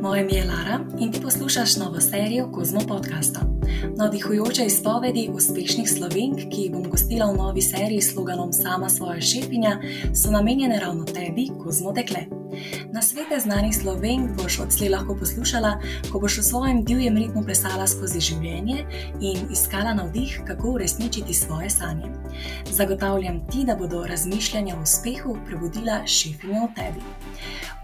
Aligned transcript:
Moje 0.00 0.20
ime 0.20 0.32
je 0.32 0.44
Lara 0.44 0.80
in 0.98 1.12
ti 1.12 1.20
poslušaš 1.20 1.76
novo 1.76 2.00
serijo 2.00 2.50
Kozmo 2.52 2.80
podcasta. 2.88 3.40
Navdihujoče 3.96 4.64
izpovedi 4.66 5.30
uspešnih 5.32 5.90
slovenk, 5.90 6.38
ki 6.50 6.62
jih 6.62 6.72
bom 6.72 6.90
gostila 6.90 7.30
v 7.32 7.36
novi 7.36 7.62
seriji 7.62 8.00
s 8.00 8.12
sloganom 8.12 8.52
Sama 8.52 8.88
svoja 8.88 9.20
šepinja, 9.20 9.78
so 10.14 10.30
namenjene 10.30 10.80
ravno 10.80 11.04
tebi, 11.04 11.48
Kozmo 11.64 11.92
dekle. 11.92 12.39
Na 12.92 13.02
svete 13.02 13.40
znanih 13.40 13.76
slovenk 13.76 14.30
boš 14.42 14.58
odslej 14.58 14.88
lahko 14.90 15.14
poslušala, 15.14 15.78
ko 16.12 16.20
boš 16.20 16.38
v 16.38 16.42
svojem 16.42 16.84
divjem 16.84 17.16
ritmu 17.16 17.44
plesala 17.46 17.86
skozi 17.86 18.20
življenje 18.20 18.84
in 19.20 19.46
iskala 19.52 19.94
navdih, 19.94 20.40
kako 20.46 20.74
uresničiti 20.74 21.34
svoje 21.34 21.70
sanje. 21.70 22.10
Zagotavljam 22.70 23.40
ti, 23.50 23.64
da 23.64 23.76
bodo 23.76 24.02
razmišljanja 24.06 24.76
o 24.76 24.82
uspehu 24.82 25.36
prebudila 25.46 26.02
šepinjo 26.06 26.66
v 26.66 26.74
tebi. 26.74 27.04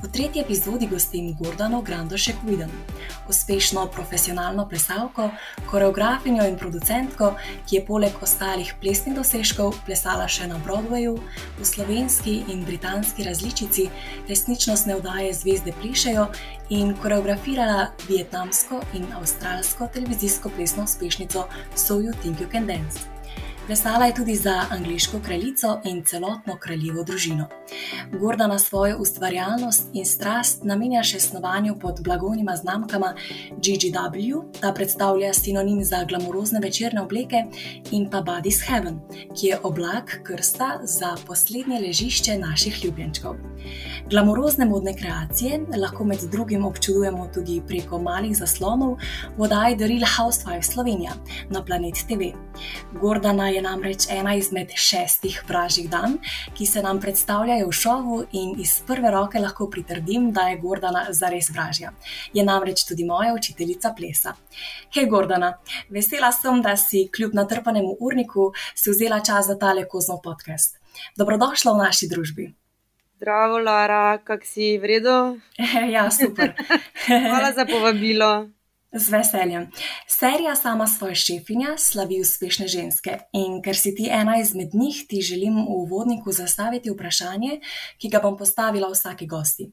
V 0.03 0.11
tretji 0.13 0.43
epizodi 0.43 0.87
gostim 0.87 1.35
Gordano 1.39 1.81
Grandošek 1.83 2.37
Viden, 2.45 2.71
uspešno 3.29 3.87
profesionalno 3.87 4.69
plesalko, 4.69 5.31
koreografinjo 5.71 6.45
in 6.45 6.59
producentko, 6.59 7.33
ki 7.67 7.77
je 7.77 7.85
poleg 7.87 8.13
ostalih 8.23 8.75
plesnih 8.81 9.17
dosežkov 9.17 9.73
plesala 9.87 10.29
še 10.29 10.51
na 10.51 10.61
Broadwayu, 10.67 11.17
v 11.59 11.65
slovenski 11.65 12.43
in 12.53 12.65
britanski 12.69 13.25
različici 13.25 13.89
resničnostne 14.57 14.97
vdaje 14.97 15.35
Zvezde 15.35 15.73
plišejo 15.81 16.27
in 16.71 16.95
koreografirala 17.03 17.91
vietnamsko 18.09 18.81
in 18.95 19.05
avstralsko 19.13 19.89
televizijsko 19.93 20.49
plesno 20.57 20.85
uspešnico 20.85 21.45
So 21.75 21.95
You 21.95 22.13
Think 22.23 22.41
You 22.41 22.51
Can 22.53 22.67
Dance. 22.67 23.16
Plesala 23.67 24.05
je 24.07 24.15
tudi 24.15 24.35
za 24.35 24.63
angliško 24.71 25.21
kraljico 25.25 25.81
in 25.85 26.05
celotno 26.05 26.57
kraljevo 26.61 27.03
družino. 27.03 27.47
Gorda 28.21 28.47
na 28.47 28.59
svojo 28.59 28.99
ustvarjalnost 28.99 29.89
in 29.93 30.07
strast 30.07 30.65
namenja 30.65 31.03
še 31.03 31.19
snovanju 31.21 31.75
pod 31.81 31.99
blagovnima 32.05 32.55
znamkama 32.57 33.15
GGW, 33.51 34.45
ta 34.61 34.71
predstavlja 34.73 35.33
sinonim 35.35 35.83
za 35.85 36.05
glamurozne 36.05 36.61
večerne 36.63 37.03
obleke, 37.03 37.43
in 37.91 38.07
pa 38.11 38.23
Buddy's 38.23 38.63
Heaven, 38.69 39.01
ki 39.35 39.47
je 39.47 39.59
oblak 39.63 40.21
krsta 40.23 40.79
za 40.83 41.17
poslednje 41.27 41.81
ležišče 41.89 42.39
naših 42.39 42.85
ljubljenčkov. 42.85 43.35
Glamurozne 44.11 44.67
modne 44.71 44.95
kreacije 44.95 45.61
lahko 45.83 46.05
med 46.05 46.23
drugim 46.31 46.65
občudujemo 46.65 47.27
tudi 47.35 47.59
preko 47.67 47.99
malih 47.99 48.37
zaslonov 48.39 48.97
v 49.37 49.43
oddaji 49.43 49.77
The 49.77 49.87
Real 49.87 50.07
Housewives 50.07 50.71
Slovenija 50.73 51.19
na 51.51 51.65
Planet 51.65 51.95
TV. 52.09 52.31
Gordana 53.01 53.49
je 53.49 53.56
namreč 53.63 54.07
ena 54.11 54.35
izmed 54.35 54.73
šestih 54.75 55.43
vražjih 55.49 55.91
dan, 55.91 56.19
ki 56.55 56.67
se 56.67 56.83
nam 56.83 57.01
predstavljajo 57.01 57.69
v 57.69 57.73
šovu, 57.73 58.19
in 58.33 58.55
iz 58.61 58.81
prve 58.87 59.11
roke 59.11 59.41
lahko 59.41 59.69
pritrdim, 59.71 60.31
da 60.33 60.49
je 60.49 60.59
Gordana 60.63 61.07
zares 61.11 61.51
vražja. 61.51 61.93
Je 62.33 62.45
namreč 62.45 62.85
tudi 62.89 63.05
moja 63.05 63.35
učiteljica 63.35 63.95
plesa. 63.97 64.35
Hej, 64.95 65.09
Gordana, 65.11 65.55
vesela 65.91 66.33
sem, 66.33 66.63
da 66.63 66.77
si 66.77 67.09
kljub 67.17 67.35
natrpanemu 67.35 67.97
urniku 68.01 68.53
si 68.75 68.91
vzela 68.91 69.21
čas 69.21 69.47
za 69.47 69.59
tale 69.59 69.89
kozmo 69.89 70.21
podcast. 70.25 70.79
Dobrodošla 71.17 71.73
v 71.73 71.85
naši 71.85 72.09
družbi. 72.09 72.53
Zdravo, 73.17 73.59
Lara, 73.59 74.19
kak 74.25 74.45
si 74.45 74.77
vredo? 74.79 75.37
ja, 75.95 76.11
super. 76.11 76.53
Hvala 77.07 77.53
za 77.53 77.65
povabilo. 77.65 78.56
Z 78.99 79.13
veseljem. 79.13 79.71
Serija 80.07 80.55
Sama 80.57 80.87
svoja 80.87 81.15
šefinja 81.15 81.75
slavi 81.79 82.21
uspešne 82.21 82.69
ženske 82.69 83.19
in 83.33 83.59
ker 83.63 83.77
si 83.77 83.95
ti 83.95 84.09
ena 84.11 84.39
izmed 84.41 84.75
njih, 84.75 85.03
ti 85.09 85.21
želim 85.21 85.55
v 85.55 85.75
uvodniku 85.83 86.33
zastaviti 86.33 86.91
vprašanje, 86.91 87.61
ki 87.99 88.09
ga 88.09 88.21
bom 88.25 88.39
postavila 88.39 88.89
vsaki 88.89 89.27
gosti. 89.27 89.69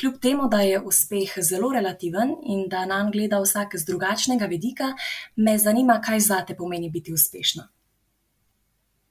Kljub 0.00 0.16
temu, 0.22 0.48
da 0.48 0.60
je 0.60 0.80
uspeh 0.80 1.36
zelo 1.40 1.72
relativen 1.72 2.34
in 2.46 2.64
da 2.68 2.86
nam 2.86 3.10
gleda 3.12 3.40
vsak 3.40 3.76
z 3.76 3.84
drugačnega 3.84 4.46
vidika, 4.46 4.94
me 5.36 5.58
zanima, 5.58 6.00
kaj 6.00 6.20
zate 6.20 6.56
pomeni 6.56 6.90
biti 6.90 7.12
uspešna. 7.12 7.68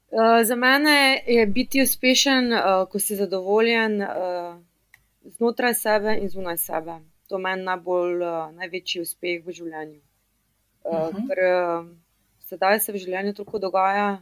Uh, 0.10 0.46
za 0.46 0.56
mene 0.56 1.24
je 1.28 1.48
biti 1.48 1.82
uspešen, 1.82 2.54
uh, 2.54 2.90
ko 2.90 3.00
si 3.00 3.16
zadovoljen 3.16 4.02
uh, 4.02 4.10
znotraj 5.24 5.74
sebe 5.74 6.18
in 6.22 6.30
zunaj 6.30 6.58
sebe 6.58 7.13
to 7.34 7.40
meni 7.42 7.66
najbolj, 7.66 8.20
uh, 8.22 8.52
največji 8.60 9.02
uspeh 9.02 9.42
v 9.42 9.56
življenju. 9.58 10.02
Uh, 10.84 10.94
uh 10.94 11.08
-huh. 11.10 11.24
Ker 11.28 11.40
uh, 11.48 11.88
sedaj 12.50 12.80
se 12.86 12.94
v 12.94 13.02
življenju 13.02 13.34
tako 13.40 13.60
dogaja, 13.64 14.22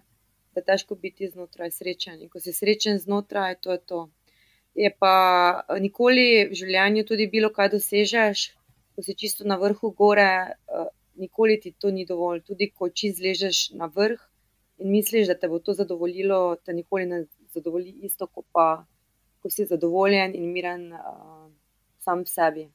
da 0.53 0.61
je 0.61 0.67
težko 0.69 0.95
biti 0.95 1.27
znotraj 1.27 1.71
srečen. 1.71 2.21
In 2.21 2.29
ko 2.29 2.39
si 2.39 2.53
srečen 2.53 2.99
znotraj, 2.99 3.59
to 3.61 3.75
je 3.75 3.81
to. 3.91 3.99
Je 4.75 4.93
pa 5.03 5.15
nikoli 5.79 6.47
v 6.51 6.55
življenju 6.61 7.03
tudi 7.03 7.27
bilo, 7.27 7.49
kaj 7.49 7.69
dosežeš, 7.75 8.47
ko 8.95 9.03
si 9.03 9.15
čisto 9.15 9.43
na 9.43 9.59
vrhu 9.59 9.91
gore, 9.91 10.31
uh, 10.79 10.87
nikoli 11.15 11.59
ti 11.59 11.71
to 11.71 11.91
ni 11.91 12.05
dovolj. 12.05 12.41
Tudi 12.47 12.71
ko 12.71 12.89
čist 12.89 13.19
ležeš 13.19 13.71
na 13.75 13.91
vrh 13.95 14.19
in 14.77 14.91
misliš, 14.91 15.27
da 15.27 15.35
te 15.35 15.47
bo 15.47 15.59
to 15.59 15.73
zadovoljilo, 15.73 16.55
te 16.65 16.73
nikoli 16.73 17.05
ne 17.05 17.25
zadovolji 17.53 17.91
isto, 18.07 18.27
kot 18.27 18.45
pa 18.51 18.85
ko 19.41 19.49
si 19.49 19.65
zadovoljen 19.65 20.35
in 20.35 20.53
miren 20.53 20.93
uh, 20.93 21.49
sam 21.99 22.25
sebi. 22.25 22.71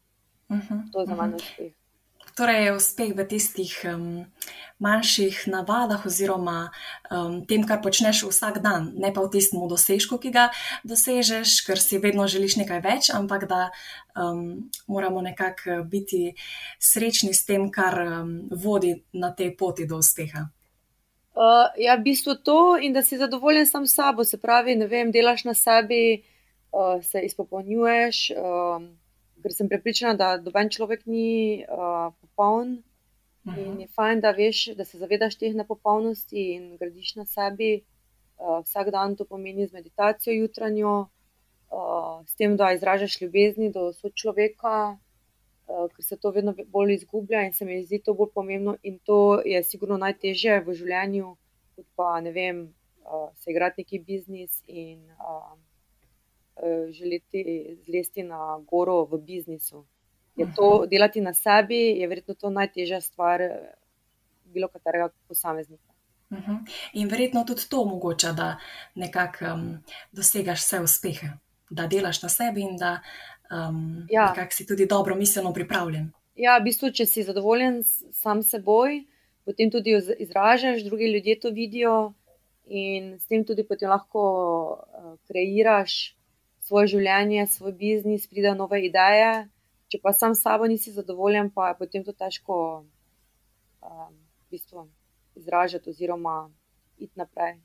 Uh 0.49 0.57
-huh, 0.57 0.93
to 0.93 1.01
je 1.01 1.07
za 1.07 1.15
mene 1.15 1.37
uspeh. 1.37 1.73
Torej, 2.37 2.65
je 2.65 2.77
uspeh 2.77 3.17
v 3.17 3.25
tistih 3.25 3.73
um, 3.89 4.29
manjših 4.77 5.49
navadah, 5.49 6.05
oziroma 6.05 6.69
um, 7.09 7.41
tem, 7.49 7.65
kar 7.65 7.81
počneš 7.81 8.29
vsak 8.29 8.61
dan, 8.61 8.93
ne 8.93 9.09
pa 9.09 9.25
v 9.25 9.33
tistem 9.33 9.65
dosežku, 9.65 10.21
ki 10.21 10.37
ga 10.37 10.53
dosežeš, 10.85 11.65
ker 11.65 11.81
si 11.81 11.97
vedno 11.97 12.29
želiš 12.29 12.61
nekaj 12.61 12.81
več, 12.85 13.09
ampak 13.09 13.49
da 13.49 13.71
um, 14.13 14.69
moramo 14.85 15.25
nekako 15.25 15.81
biti 15.89 16.37
srečni 16.77 17.33
s 17.33 17.49
tem, 17.49 17.71
kar 17.73 17.97
um, 18.05 18.53
vodi 18.53 19.01
na 19.17 19.33
tej 19.33 19.57
poti 19.57 19.89
do 19.89 19.97
uspeha. 19.97 20.53
Uh, 21.33 21.73
ja, 21.81 21.97
v 21.97 22.05
bistvu 22.05 22.37
to 22.45 22.77
in 22.77 22.93
da 22.93 23.01
si 23.01 23.17
zadovoljen 23.17 23.65
sam 23.65 23.89
s 23.89 23.97
sabo, 23.97 24.29
se 24.29 24.37
pravi, 24.37 24.77
ne 24.77 24.85
vem, 24.93 25.09
delaš 25.09 25.49
na 25.49 25.57
sebi, 25.57 26.21
uh, 26.69 27.01
se 27.01 27.25
izpopolnjuješ. 27.25 28.37
Uh, 28.37 28.85
ker 29.47 29.55
sem 29.55 29.69
prepričana, 29.71 30.19
da 30.19 30.29
doben 30.43 30.67
človek 30.75 31.05
ni 31.07 31.63
uh, 31.63 32.11
popoln. 32.21 32.83
Uh 33.47 33.55
-huh. 33.55 33.63
In 33.63 33.73
mhm. 33.73 33.81
je 33.81 33.89
fajn, 33.95 34.21
da 34.21 34.31
veš, 34.31 34.75
da 34.75 34.85
se 34.85 34.99
zavedaš 34.99 35.39
teh 35.39 35.55
nepopolnosti 35.55 36.55
in 36.55 36.77
gradiš 36.77 37.15
na 37.15 37.25
sebi. 37.25 37.85
Uh, 38.39 38.59
vsak 38.65 38.91
dan 38.91 39.17
to 39.17 39.25
pomeni 39.25 39.67
z 39.67 39.73
meditacijo 39.73 40.35
jutranjo, 40.35 41.07
uh, 41.71 42.27
s 42.27 42.35
tem, 42.35 42.57
da 42.57 42.73
izražaš 42.73 43.21
ljubezni 43.21 43.71
do 43.73 43.93
sočloveka, 43.93 44.99
uh, 45.69 45.91
ker 45.95 46.05
se 46.05 46.17
to 46.17 46.31
vedno 46.31 46.55
bolj 46.67 46.95
izgublja 46.95 47.47
in 47.47 47.53
se 47.53 47.65
mi 47.65 47.85
zdi 47.85 48.03
to 48.03 48.15
bolj 48.15 48.31
pomembno. 48.35 48.77
In 48.83 48.99
to 48.99 49.41
je 49.45 49.63
sigurno 49.65 49.97
najtežje 49.97 50.61
v 50.61 50.75
življenju, 50.75 51.37
kot 51.77 51.87
pa 51.97 52.21
ne 52.21 52.33
vem, 52.33 52.75
uh, 53.05 53.31
se 53.35 53.51
igrati 53.51 53.81
neki 53.81 53.99
biznis 53.99 54.63
in. 54.67 54.99
Uh, 55.23 55.66
želeti 56.91 57.77
zlesti 57.85 58.23
na 58.23 58.61
goro 58.71 59.05
v 59.05 59.19
biznisu. 59.19 59.85
Je 60.37 60.47
to 60.57 60.87
delati 60.91 61.21
na 61.21 61.35
sebi, 61.35 61.77
je 61.77 62.09
verjetno 62.09 62.35
to 62.35 62.51
najtežja 62.51 63.01
stvar 63.01 63.43
eh, 63.43 63.73
bilo 64.45 64.69
katerega 64.69 65.09
posameznika. 65.29 65.93
Mhm. 66.33 66.55
In 66.93 67.09
verjetno 67.09 67.45
tudi 67.45 67.69
to 67.71 67.81
omogoča, 67.81 68.33
da 68.33 68.57
nekako 68.95 69.45
um, 69.55 69.67
dosegaš 70.13 70.61
vse 70.61 70.81
uspehe, 70.81 71.29
da 71.71 71.87
delaš 71.87 72.23
na 72.23 72.29
sebi 72.29 72.61
in 72.61 72.77
da 72.77 72.99
um, 73.51 74.07
ja. 74.11 74.35
si 74.51 74.67
tudi 74.67 74.87
dobro 74.87 75.15
miselno 75.15 75.53
pripravljen. 75.53 76.11
Ja, 76.37 76.59
v 76.59 76.65
bistvu, 76.65 76.91
če 76.91 77.07
si 77.07 77.23
zadovoljen 77.23 77.81
sam 78.13 78.43
s 78.43 78.51
seboj, 78.51 79.05
potem 79.45 79.71
tudi 79.71 79.95
izražaš, 80.19 80.83
drugi 80.85 81.13
ljudje 81.13 81.41
to 81.41 81.51
vidijo 81.51 82.13
in 82.67 83.15
s 83.19 83.27
tem 83.27 83.45
tudi 83.45 83.65
potem 83.65 83.89
lahko 83.91 84.23
uh, 84.83 85.15
kreiraš 85.29 86.17
svoje 86.67 86.97
življenje, 86.97 87.47
svoj 87.47 87.73
biznis, 87.79 88.27
pride 88.31 88.55
nove 88.59 88.81
ideje. 88.87 89.47
Če 89.93 90.01
pa 90.03 90.13
sam 90.13 90.35
s 90.35 90.43
sabo 90.43 90.67
nisi 90.67 90.91
zadovoljen, 90.93 91.51
pa 91.55 91.71
je 91.71 91.79
potem 91.79 92.05
to 92.05 92.13
težko 92.13 92.57
um, 92.83 94.15
v 94.47 94.57
bistvu 94.57 94.89
izražati 95.39 95.91
oziroma 95.91 96.49
iti 96.99 97.13
naprej. 97.15 97.61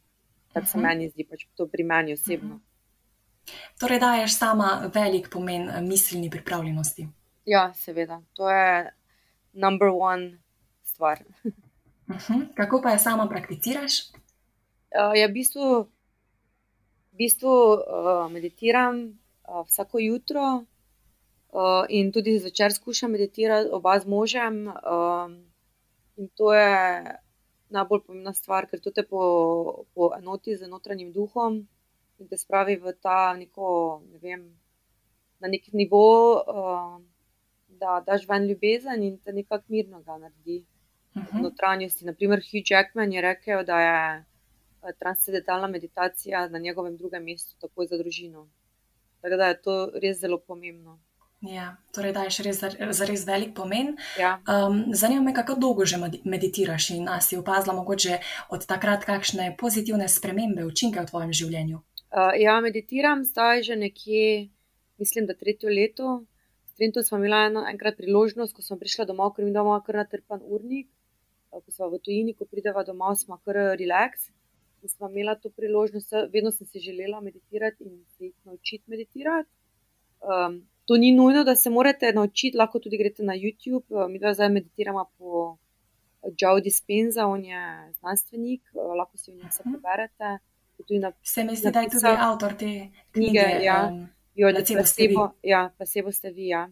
Tako 0.54 0.66
se 0.66 0.78
uh 0.78 0.82
mhm. 0.82 0.86
-huh. 0.86 0.90
meni 0.90 1.10
zdi, 1.10 1.24
pač 1.30 1.48
to 1.56 1.68
pri 1.68 1.84
meni 1.84 2.14
osebno. 2.14 2.56
Uh 2.56 2.62
mhm. 2.62 2.62
-huh. 2.62 3.80
Torej, 3.80 4.00
daješ 4.00 4.38
sama 4.38 4.92
velik 4.94 5.30
pomen 5.30 5.70
eh, 5.70 5.82
miselni 5.82 6.30
pripravljenosti. 6.30 7.08
Ja, 7.46 7.74
seveda, 7.74 8.22
to 8.34 8.50
je 8.50 8.94
number 9.54 9.90
one 9.94 10.38
stvar. 10.84 11.24
uh 11.44 11.52
-huh. 12.16 12.54
Kako 12.56 12.82
pa 12.82 12.90
je 12.92 13.00
sama 13.00 13.28
prakticiraš? 13.28 14.12
Uh, 14.92 15.16
ja, 15.16 15.28
v 15.28 15.34
bistvu 15.34 15.90
v 17.12 17.18
bistvu 17.18 17.52
uh, 17.52 18.32
meditiram 18.32 19.02
uh, 19.06 19.66
vsako 19.68 20.00
jutro 20.00 20.46
uh, 20.62 21.86
in 21.90 22.12
tudi 22.12 22.40
zvečer 22.40 22.74
skušam 22.74 23.12
meditirati, 23.12 23.70
oba 23.72 24.00
z 24.00 24.08
možem. 24.08 24.68
Uh, 24.68 25.32
in 26.18 26.30
to 26.36 26.54
je 26.54 27.04
najbolj 27.70 28.04
pomembna 28.08 28.34
stvar, 28.34 28.68
ker 28.68 28.80
to 28.80 28.92
te 28.92 29.04
po, 29.04 29.86
po 29.96 30.12
enoti 30.18 30.58
z 30.58 30.68
notranjim 30.68 31.12
duhom 31.12 31.62
in 32.20 32.28
te 32.28 32.38
spravi 32.38 32.76
v 32.76 32.94
ta 33.02 33.34
neko, 33.34 34.02
ne 34.12 34.20
vem, 34.20 34.44
na 35.40 35.48
nek 35.48 35.72
nivo 35.74 36.04
uh, 36.36 37.00
da 37.82 38.04
daš 38.06 38.28
ven 38.30 38.48
ljubezen 38.50 39.04
in 39.04 39.18
te 39.24 39.34
nekako 39.34 39.66
mirno 39.68 40.02
ga 40.02 40.18
naredi. 40.18 40.66
Uh 41.16 41.24
-huh. 41.24 41.42
Notranjosti. 41.42 42.06
Naprimer, 42.06 42.40
Hugh 42.40 42.72
Jackman 42.72 43.14
je 43.14 43.22
rekel, 43.22 43.64
da 43.66 43.80
je 43.82 44.26
transcendentalna 45.00 45.68
meditacija 45.68 46.48
na 46.50 46.60
njegovem 46.60 46.98
drugem 46.98 47.24
mestu, 47.24 47.56
takoj 47.60 47.88
za 47.88 47.98
družino. 47.98 48.48
Tako 49.22 49.38
da 49.38 49.48
je 49.48 49.62
to 49.62 49.92
res 50.02 50.20
zelo 50.20 50.40
pomembno. 50.40 51.00
Ja, 51.42 51.72
torej, 51.90 52.14
da 52.14 52.24
je 52.28 52.44
res 52.46 52.60
za 52.62 53.06
res 53.10 53.24
velik 53.26 53.56
pomen. 53.58 53.96
Ja. 54.20 54.36
Um, 54.46 54.84
zanima 54.94 55.24
me, 55.26 55.34
kako 55.34 55.56
dolgo 55.58 55.86
že 55.86 55.98
meditiraš 56.24 56.90
in 56.94 57.10
ali 57.10 57.22
si 57.22 57.38
opazila 57.38 57.74
mogoče 57.74 58.20
od 58.50 58.66
takrat 58.70 59.06
kakšne 59.06 59.56
pozitivne 59.58 60.10
spremembe, 60.10 60.66
učinke 60.66 61.02
v 61.02 61.10
tvojem 61.10 61.34
življenju? 61.34 61.82
Uh, 62.14 62.36
ja, 62.38 62.60
meditiram 62.62 63.24
zdaj 63.26 63.64
že 63.64 63.76
nekje, 63.76 64.50
mislim, 65.02 65.26
da 65.26 65.34
tretje 65.34 65.74
leto. 65.74 66.22
S 66.70 66.78
Trentom 66.78 67.04
smo 67.04 67.18
imeli 67.18 67.48
eno, 67.48 67.66
enkrat 67.70 67.98
priložnost, 67.98 68.54
ko 68.54 68.62
smo 68.62 68.78
prišli 68.78 69.08
domov, 69.10 69.34
ker 69.34 69.46
mi 69.46 69.54
doma 69.54 69.82
kar 69.86 69.98
natrpan 70.04 70.46
urnik. 70.46 70.92
Uh, 71.50 71.58
ko 71.58 71.74
smo 71.74 71.90
v 71.90 71.98
tujini, 72.06 72.38
ko 72.38 72.46
prideva 72.46 72.86
domov, 72.86 73.18
smo 73.18 73.42
kar 73.42 73.58
relax. 73.82 74.30
In 74.82 74.90
smo 74.90 75.10
imeli 75.10 75.36
to 75.42 75.50
priložnost, 75.50 76.14
vedno 76.34 76.52
sem 76.52 76.68
si 76.68 76.80
želela 76.80 77.22
meditirati 77.22 77.84
in 77.84 78.06
se 78.18 78.26
jih 78.26 78.36
naučiti 78.46 78.84
meditirati. 78.88 79.50
Um, 80.22 80.62
To 80.86 80.98
ni 80.98 81.12
nujno, 81.12 81.44
da 81.44 81.56
se 81.56 81.70
morate 81.70 82.12
naučiti, 82.14 82.58
lahko 82.58 82.80
tudi 82.80 82.98
greste 82.98 83.24
na 83.24 83.34
YouTube. 83.34 83.86
Eh, 83.92 84.08
mi 84.10 84.20
zdaj 84.34 84.50
meditiramo 84.50 85.06
po 85.18 85.58
Joe 86.42 86.62
Dispenza, 86.62 87.26
on 87.26 87.46
je 87.46 87.94
znanstvenik, 88.00 88.62
eh, 88.62 88.80
lahko 88.98 89.18
si 89.18 89.32
v 89.32 89.36
njem 89.36 89.48
vse 89.48 89.64
mhm. 89.66 89.74
preberete. 89.74 90.38
Se 91.22 91.44
mi 91.44 91.56
zdi, 91.56 91.72
da 91.72 91.80
je 91.80 91.90
tudi 91.90 92.08
avtor 92.18 92.54
te 92.54 92.66
knjige. 92.66 92.92
knjige 93.12 93.64
ja, 93.64 93.90
um, 93.92 94.08
jo, 94.36 94.52
da 94.52 94.60
pa 94.78 94.84
se 94.84 95.08
bo, 95.16 95.30
ja, 95.44 95.70
pa 95.78 95.86
se 95.86 96.02
boste 96.02 96.32
vi. 96.32 96.48
Ja. 96.48 96.70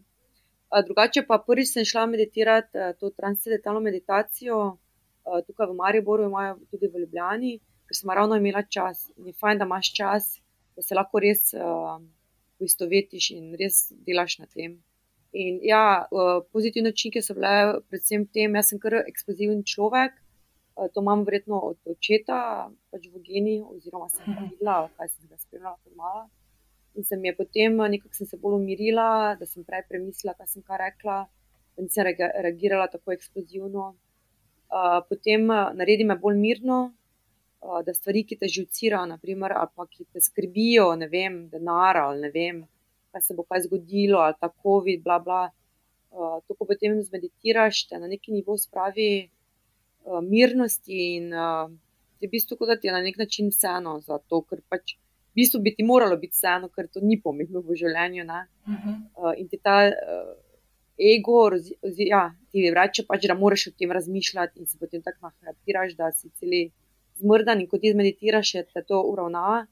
Drugače 0.85 1.23
pa 1.27 1.37
prvič 1.47 1.71
sem 1.73 1.85
šla 1.85 2.05
meditirati 2.05 2.77
eh, 2.77 2.93
to 2.99 3.09
transcendentalno 3.09 3.79
meditacijo, 3.79 4.77
tukaj 5.47 5.67
v 5.67 5.75
Mariboru, 5.75 6.23
imajo 6.23 6.57
tudi 6.71 6.87
v 6.87 6.99
Ljubljani, 6.99 7.59
ker 7.89 7.97
sem 7.97 8.13
ravno 8.13 8.37
imela 8.37 8.61
čas. 8.77 9.09
In 9.17 9.33
je 9.33 9.35
fajn, 9.41 9.59
da 9.59 9.67
imaš 9.67 9.91
čas, 9.97 10.31
da 10.77 10.85
se 10.85 10.95
lahko 10.95 11.25
res. 11.25 11.49
Uh, 11.57 11.97
poistovetiš 12.59 13.31
in 13.35 13.53
res 13.59 13.87
delaš 14.05 14.37
na 14.43 14.47
tem. 14.51 14.77
In 15.31 15.59
ja, 15.63 16.07
pozitivne 16.53 16.91
učinke 16.95 17.21
so 17.21 17.35
bile 17.37 17.79
predvsem 17.91 18.25
tem, 18.33 18.57
jaz 18.57 18.71
sem 18.71 18.81
kar 18.81 18.97
eksploziven 19.03 19.61
človek, 19.73 20.17
to 20.93 21.03
imam 21.03 21.23
verjetno 21.27 21.59
od 21.71 21.91
očeta, 21.93 22.39
pač 22.91 23.07
v 23.13 23.21
geni, 23.25 23.55
oziroma 23.61 24.09
sem 24.11 24.25
ga 24.25 24.47
videla, 24.47 24.77
kaj 24.97 25.11
sem 25.13 25.29
ga 25.29 25.37
spremljala 25.37 25.77
kot 25.83 25.95
mala. 25.99 26.27
In 26.97 27.05
sem 27.05 27.23
je 27.23 27.33
potem 27.37 27.77
nekako 27.93 28.15
sem 28.17 28.27
se 28.27 28.39
bolj 28.41 28.57
umirila, 28.57 29.35
da 29.39 29.47
sem 29.47 29.63
prej 29.67 29.85
premislila, 29.91 30.33
kaj 30.39 30.55
sem 30.55 30.65
kar 30.65 30.81
rekla, 30.81 31.19
da 31.77 31.85
nisem 31.85 32.09
reagirala 32.09 32.89
tako 32.91 33.13
eksplozivno. 33.13 33.91
Potem 35.09 35.45
naredi 35.77 36.07
me 36.09 36.17
bolj 36.17 36.39
mirno, 36.41 36.79
da 37.85 37.93
stvari, 37.93 38.23
ki 38.23 38.37
te 38.39 38.47
žucirajo, 38.47 39.05
naprimer, 39.13 39.53
ali 39.55 39.71
pa 39.75 39.85
ki 39.87 40.05
te 40.13 40.21
skrbijo, 40.23 40.93
ne 40.99 41.09
vem, 41.11 41.41
denar 41.51 41.97
ali 41.97 42.21
ne 42.21 42.29
vem, 42.31 42.61
kaj 43.11 43.25
se 43.25 43.35
bo 43.35 43.43
kaj 43.43 43.65
zgodilo, 43.67 44.21
ali 44.23 44.37
ta 44.39 44.49
COVID, 44.63 45.03
bla, 45.03 45.19
bla. 45.19 45.41
To, 46.09 46.55
ko 46.55 46.65
potem 46.65 46.95
zmeditiraš, 47.05 47.83
te 47.89 47.99
na 47.99 48.07
neki 48.09 48.33
nivo 48.33 48.57
spravi 48.57 49.29
mirnosti 50.25 50.97
in 51.17 51.29
je 52.19 52.27
v 52.27 52.31
bistvu, 52.31 52.57
da 52.65 52.79
ti 52.79 52.89
je 52.89 52.95
na 52.95 53.03
nek 53.03 53.19
način 53.19 53.51
vseeno 53.53 53.99
za 54.01 54.17
to, 54.27 54.41
ker 54.49 54.63
pač 54.71 54.95
v 54.95 55.43
bistvu 55.43 55.61
bi 55.63 55.75
ti 55.75 55.85
moralo 55.85 56.17
biti 56.17 56.35
vseeno, 56.35 56.71
ker 56.73 56.87
to 56.87 57.03
ni 57.03 57.19
pomembno 57.21 57.61
v 57.61 57.75
življenju. 57.75 58.23
Uh 58.25 58.73
mhm. 58.73 58.95
-huh. 59.15 59.33
In 59.37 59.47
ti 59.47 59.57
ta 59.57 59.91
ego, 60.99 61.49
ja, 61.97 62.23
ti 62.51 62.71
reče 62.75 63.05
pač, 63.07 63.27
da 63.27 63.33
moraš 63.33 63.67
o 63.67 63.71
tem 63.77 63.91
razmišljati 63.91 64.59
in 64.59 64.67
se 64.67 64.77
potem 64.77 65.01
tako 65.01 65.29
nahrapiraš, 65.29 65.95
da 65.95 66.11
si 66.11 66.29
celi 66.29 66.71
zmrdan 67.19 67.61
in 67.61 67.67
ko 67.69 67.77
ti 67.77 67.93
meditiraš, 67.93 68.51
te 68.73 68.83
to 68.87 69.01
uravnava 69.11 69.65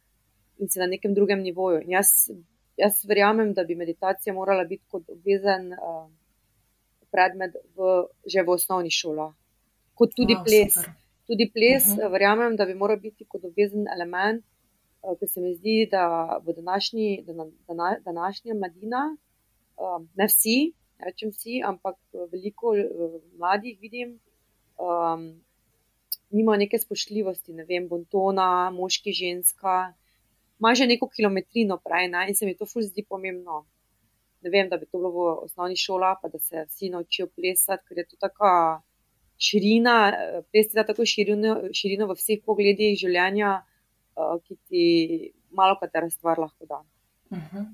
in 0.59 0.69
si 0.69 0.79
na 0.79 0.88
nekem 0.88 1.13
drugem 1.13 1.41
nivoju. 1.41 1.81
Jaz, 1.88 2.29
jaz 2.77 3.01
verjamem, 3.05 3.53
da 3.53 3.63
bi 3.63 3.75
meditacija 3.75 4.33
morala 4.33 4.63
biti 4.63 4.83
kot 4.91 5.09
obvezen 5.09 5.73
uh, 5.73 6.07
predmet 7.11 7.55
v, 7.75 8.07
že 8.25 8.44
v 8.44 8.55
osnovni 8.55 8.91
šoli, 8.94 9.29
kot 9.97 10.15
tudi 10.17 10.35
wow, 10.35 10.45
ples. 10.45 10.73
Super. 10.73 10.95
Tudi 11.27 11.49
ples, 11.51 11.83
uh 11.83 11.91
mhm. 11.91 12.01
-huh. 12.01 12.11
verjamem, 12.11 12.55
da 12.55 12.65
bi 12.65 12.73
moral 12.73 12.99
biti 12.99 13.25
kot 13.25 13.44
obvezen 13.44 13.88
element, 13.95 14.43
uh, 15.03 15.17
ker 15.19 15.27
se 15.29 15.41
mi 15.41 15.55
zdi, 15.55 15.88
da 15.91 16.39
v 16.45 16.53
današnji, 16.53 17.25
dana, 17.67 17.97
današnja 18.05 18.53
mladina, 18.53 19.17
uh, 19.77 20.05
ne 20.15 20.25
vsi, 20.27 20.73
rečem 21.00 21.29
vsi, 21.29 21.61
ampak 21.65 21.95
veliko 22.31 22.71
uh, 22.71 23.21
mladih 23.38 23.77
vidim, 23.81 24.19
um, 24.79 25.41
nima 26.29 26.57
neke 26.57 26.79
spoštljivosti, 26.79 27.53
ne 27.53 27.65
vem, 27.65 27.88
bontona, 27.88 28.69
moški, 28.75 29.13
ženska, 29.13 29.94
ima 30.59 30.74
že 30.75 30.88
neko 30.88 31.09
kilometrino 31.09 31.77
prej 31.77 32.09
ne? 32.12 32.25
in 32.29 32.35
se 32.35 32.45
mi 32.45 32.56
to 32.57 32.65
fuz 32.65 32.89
zdi 32.89 33.06
pomembno. 33.06 33.65
Ne 34.41 34.50
vem, 34.50 34.69
da 34.69 34.77
bi 34.77 34.85
to 34.85 34.97
bilo 34.97 35.12
v 35.12 35.29
osnovni 35.45 35.75
šoli, 35.75 36.12
pa 36.21 36.29
da 36.29 36.39
se 36.39 36.65
vsi 36.69 36.89
naučijo 36.94 37.27
plesati, 37.35 37.83
ker 37.88 37.97
je 37.97 38.06
to 38.06 38.19
tako 38.21 38.50
širina, 39.38 39.95
ples 40.51 40.69
da 40.74 40.85
tako 40.85 41.06
širino, 41.06 41.56
širino 41.74 42.07
v 42.09 42.18
vseh 42.18 42.44
pogledih 42.45 42.97
življenja, 43.00 43.57
eh, 44.18 44.38
ki 44.45 44.57
ti 44.68 44.85
malo 45.50 45.77
katera 45.81 46.09
stvar 46.09 46.39
lahko 46.39 46.65
da. 46.65 46.83
Uh 47.29 47.38
mhm. 47.38 47.57
-huh. 47.57 47.65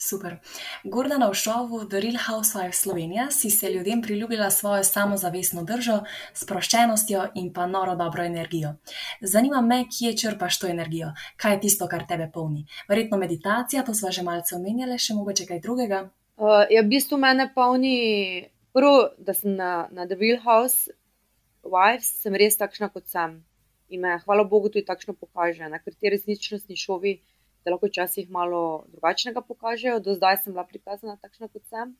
Super. 0.00 0.38
Gordana 0.84 1.28
v 1.28 1.36
šovu 1.36 1.84
The 1.84 2.00
Real 2.00 2.16
Housewife 2.16 2.72
Slovenija 2.72 3.30
si 3.30 3.50
se 3.50 3.68
ljudem 3.72 4.02
priljubila 4.02 4.50
svojo 4.50 4.84
samozavestno 4.84 5.62
držo, 5.62 5.98
sproščenostjo 6.32 7.26
in 7.34 7.50
pa 7.52 7.66
noro 7.66 7.96
dobro 7.96 8.24
energijo. 8.24 8.70
Zanima 9.20 9.60
me, 9.60 9.84
kje 9.84 10.16
črpaš 10.16 10.58
to 10.58 10.70
energijo, 10.72 11.12
kaj 11.36 11.52
je 11.52 11.60
tisto, 11.60 11.88
kar 11.88 12.06
tebe 12.08 12.30
polni. 12.32 12.64
Verjetno 12.88 13.18
meditacija, 13.18 13.84
to 13.84 13.94
smo 13.94 14.10
že 14.10 14.24
malce 14.24 14.56
omenjali, 14.56 14.96
še 14.98 15.14
mogoče 15.14 15.46
kaj 15.46 15.60
drugega. 15.60 16.00
Uh, 16.40 16.64
ja, 16.72 16.80
v 16.80 16.88
bistvu 16.94 17.18
mene 17.20 17.50
polni 17.54 18.48
prvo, 18.72 19.10
da 19.18 19.34
sem 19.36 19.52
na, 19.52 19.84
na 19.92 20.08
The 20.08 20.16
Real 20.16 20.40
Housewife, 20.40 22.08
sem 22.08 22.40
res 22.40 22.56
takšna 22.56 22.88
kot 22.88 23.04
sem. 23.04 23.42
In 23.92 24.00
me, 24.00 24.16
hvala 24.24 24.48
Bogu, 24.48 24.72
tudi 24.72 24.88
takšno 24.88 25.12
pokaže, 25.12 25.68
na 25.68 25.76
kateri 25.76 26.16
resničnostni 26.16 26.80
šovi 26.80 27.18
da 27.64 27.70
lahko 27.70 27.86
včasih 27.86 28.30
malo 28.30 28.84
drugačnega 28.92 29.40
pokažejo. 29.40 30.00
Do 30.00 30.14
zdaj 30.14 30.42
sem 30.42 30.52
bila 30.52 30.64
prikazana 30.64 31.16
takšna, 31.16 31.48
kot 31.48 31.62
sem. 31.68 31.94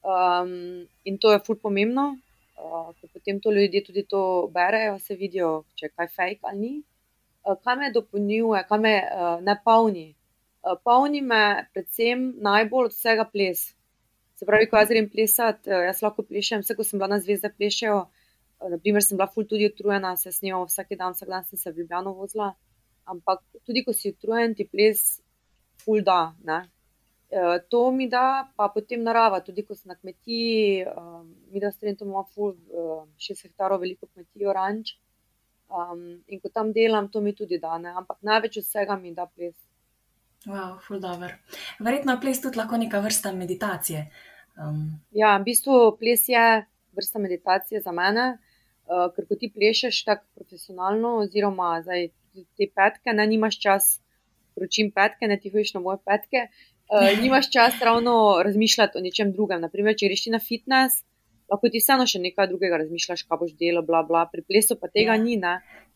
Um, 0.00 0.86
in 1.04 1.18
to 1.18 1.32
je 1.32 1.40
ful 1.46 1.56
pomembno, 1.60 2.16
uh, 2.56 2.92
ker 3.00 3.10
potem 3.12 3.40
to 3.40 3.52
ljudje 3.52 3.84
tudi 3.84 4.04
to 4.08 4.22
berejo, 4.52 4.98
se 4.98 5.16
vidijo, 5.16 5.64
če 5.76 5.86
je 5.86 5.90
kaj 5.96 6.08
fake 6.08 6.40
ali 6.42 6.58
ni. 6.58 6.72
Uh, 7.44 7.56
kaj 7.64 7.76
me 7.76 7.90
dopolnjuje, 7.92 8.64
kaj 8.68 8.80
me 8.80 8.94
uh, 9.00 9.36
ne 9.44 9.56
polni. 9.64 10.06
Uh, 10.64 10.76
polni 10.84 11.20
me 11.20 11.66
predvsem 11.74 12.32
najbolj 12.40 12.90
od 12.90 12.96
vsega 12.96 13.28
ples. 13.28 13.70
Se 14.40 14.48
pravi, 14.48 14.68
ko 14.68 14.80
jaz 14.80 14.88
grem 14.88 15.08
plesati, 15.12 15.68
uh, 15.68 15.84
jaz 15.88 16.00
lahko 16.04 16.24
plešem, 16.24 16.64
vse 16.64 16.76
ko 16.76 16.84
sem 16.84 17.00
bila 17.00 17.16
na 17.16 17.20
zvezde 17.20 17.52
plešejo. 17.52 18.00
Uh, 18.60 18.72
naprimer, 18.72 19.04
sem 19.04 19.20
bila 19.20 19.28
ful 19.32 19.48
tudi 19.48 19.68
utrujena, 19.68 20.16
se 20.16 20.32
snimam 20.32 20.64
vsak 20.68 20.96
dan, 20.96 21.16
vsak 21.16 21.28
dan 21.28 21.44
sem 21.48 21.60
se 21.60 21.72
v 21.72 21.82
Ljubljano 21.82 22.16
vozila 22.16 22.54
ampak 23.10 23.42
tudi 23.66 23.84
ko 23.84 23.92
si 23.96 24.12
utrujen, 24.14 24.54
ti 24.54 24.66
ples 24.68 25.20
ful 25.84 26.04
da. 26.06 26.32
Ne? 26.46 26.60
E, 27.30 27.60
to 27.70 27.90
mi 27.94 28.08
da, 28.10 28.50
pa 28.56 28.68
potem 28.74 29.02
narava, 29.06 29.40
tudi 29.46 29.62
ko 29.66 29.76
si 29.78 29.88
na 29.88 29.94
kmetiji, 29.94 30.86
um, 30.90 31.28
mi 31.52 31.62
da 31.62 31.70
strenjamo, 31.70 32.10
imamo 32.10 32.26
ful, 32.34 32.56
um, 32.74 33.06
šest 33.22 33.46
hektarov 33.46 33.82
veliko 33.84 34.08
kmetij, 34.10 34.48
oranž. 34.50 34.96
Um, 35.70 36.24
in 36.26 36.40
ko 36.42 36.50
tam 36.50 36.72
delam, 36.74 37.06
to 37.08 37.22
mi 37.22 37.34
tudi 37.38 37.60
da, 37.62 37.78
ne? 37.78 37.94
ampak 37.94 38.18
največ 38.26 38.58
vsega 38.64 38.98
mi 38.98 39.14
da 39.14 39.28
ples. 39.30 39.54
Wow, 40.48 40.80
ful 40.82 40.98
dobro. 41.00 41.30
Verjetno 41.78 42.16
je 42.16 42.22
ples 42.24 42.42
tudi 42.42 42.58
lahko 42.58 42.80
neka 42.80 42.98
vrsta 43.04 43.32
meditacije. 43.36 44.06
Um. 44.58 44.98
Ja, 45.14 45.36
v 45.38 45.46
bistvu 45.52 45.76
ples 46.00 46.26
je 46.28 46.46
vrsta 46.98 47.22
meditacije 47.22 47.82
za 47.84 47.92
mene, 47.94 48.32
uh, 48.90 49.06
ker 49.14 49.28
ko 49.28 49.38
ti 49.38 49.52
plešeš 49.54 50.02
tako 50.08 50.26
profesionalno, 50.40 51.20
oziroma 51.22 51.76
zdaj 51.84 52.08
te 52.32 52.68
petke, 52.74 53.14
ne 53.14 53.26
imaš 53.34 53.58
čas, 53.60 53.90
vročim 54.56 54.90
petke, 54.94 55.28
ne 55.30 55.38
ti 55.40 55.50
hojiš 55.50 55.74
na 55.76 55.84
moje 55.84 56.00
petke. 56.06 56.48
Uh, 56.90 57.06
nimaš 57.22 57.50
čas 57.54 57.78
ravno 57.82 58.42
razmišljati 58.44 58.98
o 58.98 59.00
nečem 59.00 59.32
drugem. 59.32 59.60
Naprimer, 59.62 59.94
če 59.94 60.08
greš 60.10 60.26
na 60.34 60.40
fitness, 60.42 61.04
lahko 61.50 61.70
ti 61.70 61.82
vseeno 61.82 62.06
še 62.06 62.18
nekaj 62.22 62.48
drugega 62.50 62.80
razmišljaš, 62.82 63.26
kaj 63.28 63.38
boš 63.42 63.52
delo, 63.60 63.84
bla, 63.86 64.02
bla. 64.06 64.24
pri 64.32 64.42
plesu 64.42 64.78
pa 64.78 64.90
tega 64.90 65.14
ja. 65.14 65.22
ni. 65.22 65.38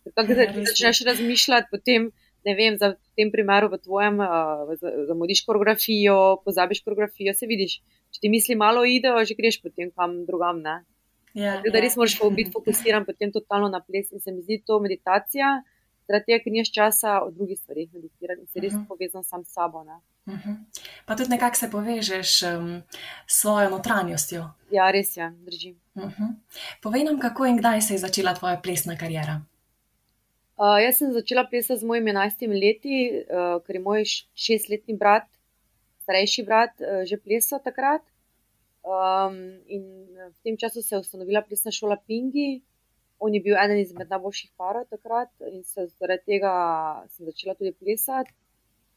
Če 0.04 0.12
ja, 0.14 0.44
začneš 0.70 1.02
razmišljati, 1.08 1.70
potem 1.72 2.10
ne 2.44 2.54
vem, 2.54 2.78
za 2.78 2.92
tem 3.18 3.30
primeru 3.32 3.70
v 3.72 3.80
tvojem, 3.82 4.20
uh, 4.22 4.74
zamudiš 5.10 5.42
koreografijo, 5.48 6.18
pozabiš 6.46 6.84
koreografijo, 6.84 7.34
se 7.34 7.50
vidiš. 7.50 7.80
Če 8.14 8.22
ti 8.22 8.30
misli 8.30 8.54
malo 8.54 8.84
idejo, 8.86 9.24
že 9.26 9.34
greš 9.34 9.62
potem 9.64 9.90
kam 9.90 10.20
drugam. 10.28 10.62
Ja, 11.34 11.58
da 11.58 11.80
res 11.82 11.96
ja. 11.96 12.04
moraš 12.04 12.20
biti 12.36 12.54
fokusiran 12.54 13.02
potem 13.08 13.32
totalno 13.34 13.66
na 13.72 13.80
ples 13.82 14.12
in 14.14 14.22
se 14.22 14.30
mi 14.30 14.44
zdi 14.46 14.60
to 14.62 14.78
meditacija 14.78 15.56
zaradi 16.08 16.24
tega, 16.26 16.38
ker 16.44 16.52
nimaš 16.52 16.70
časa 16.72 17.20
o 17.24 17.30
drugih 17.30 17.58
stvarih 17.58 17.88
meditirati 17.92 18.40
in 18.40 18.46
si 18.46 18.60
res 18.60 18.72
uh 18.72 18.76
Mhm. 18.78 18.84
-huh. 18.84 18.88
povezan 18.88 19.24
sam 19.24 19.44
s 19.44 19.52
sabo. 19.52 19.84
Ne? 19.84 19.96
Uh 20.26 20.34
-huh. 20.34 20.56
Pa 21.06 21.16
tudi 21.16 21.30
nekako 21.30 21.56
se 21.56 21.70
povežeš 21.70 22.42
um, 22.42 22.82
s 23.26 23.40
svojo 23.40 23.70
notranjostjo. 23.70 24.50
Ja, 24.70 24.90
res 24.90 25.16
je, 25.16 25.30
drži. 25.46 25.74
Uh 25.94 26.02
-huh. 26.02 26.34
Povej 26.82 27.04
nam, 27.04 27.20
kako 27.20 27.46
in 27.46 27.56
kdaj 27.56 27.80
se 27.82 27.94
je 27.94 27.98
začela 27.98 28.34
tvoja 28.34 28.60
plesna 28.62 28.96
karijera. 28.96 29.42
Uh, 30.56 30.78
jaz 30.84 30.96
sem 30.98 31.12
začela 31.12 31.44
plesati 31.50 31.80
z 31.80 31.84
mojimi 31.84 32.12
11 32.12 32.46
leti, 32.62 33.10
uh, 33.10 33.62
ker 33.66 33.76
je 33.76 33.80
moj 33.82 34.02
šestletni 34.34 34.96
brat, 34.96 35.26
starejši 36.02 36.42
brat, 36.44 36.70
uh, 36.80 37.02
že 37.04 37.16
plesal 37.16 37.58
takrat. 37.64 38.02
Um, 38.84 39.34
in 39.66 39.82
v 40.32 40.38
tem 40.44 40.56
času 40.56 40.82
se 40.82 40.94
je 40.94 40.98
ustanovila 41.00 41.42
plesna 41.42 41.70
šola 41.72 41.96
Pingi. 42.06 42.62
On 43.18 43.34
je 43.34 43.40
bil 43.40 43.56
eden 43.56 43.78
izmed 43.78 44.10
najboljših 44.10 44.50
parov 44.58 44.88
takrat 44.90 45.30
in 45.50 45.62
se 45.64 45.86
zaradi 46.00 46.34
tega 46.34 46.54
sem 47.14 47.26
začela 47.26 47.54
tudi 47.54 47.72
plesati. 47.72 48.34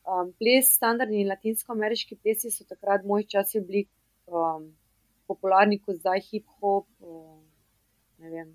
Um, 0.07 0.31
ples, 0.39 0.69
standardni 0.77 1.19
in 1.21 1.27
latinsko-ameriški 1.27 2.15
plesi 2.23 2.51
so 2.51 2.63
takrat 2.63 3.03
v 3.03 3.11
mojih 3.11 3.27
časih 3.33 3.63
bili 3.67 3.81
um, 4.31 4.69
popularni 5.27 5.81
kot 5.83 5.99
zdaj 5.99 6.21
hip-hop, 6.29 6.87
um, 7.03 7.41
ne 8.23 8.31
vem, 8.31 8.53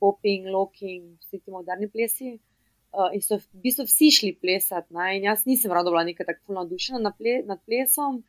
popping, 0.00 0.48
locking, 0.54 1.10
vsi 1.20 1.42
ti 1.42 1.52
moderni 1.52 1.90
plesi. 1.92 2.38
Uh, 2.96 3.10
in 3.12 3.20
so 3.20 3.36
v 3.36 3.60
bistvu 3.66 3.84
vsi 3.84 4.08
šli 4.18 4.32
plesati. 4.40 4.94
Ne? 4.96 5.10
In 5.18 5.28
jaz 5.28 5.44
nisem 5.44 5.72
rada 5.76 5.92
bila 5.92 6.06
nekaj 6.08 6.30
tako 6.30 6.56
navdušena 6.56 7.02
nad, 7.04 7.16
ple, 7.18 7.42
nad 7.44 7.60
plesom, 7.68 8.22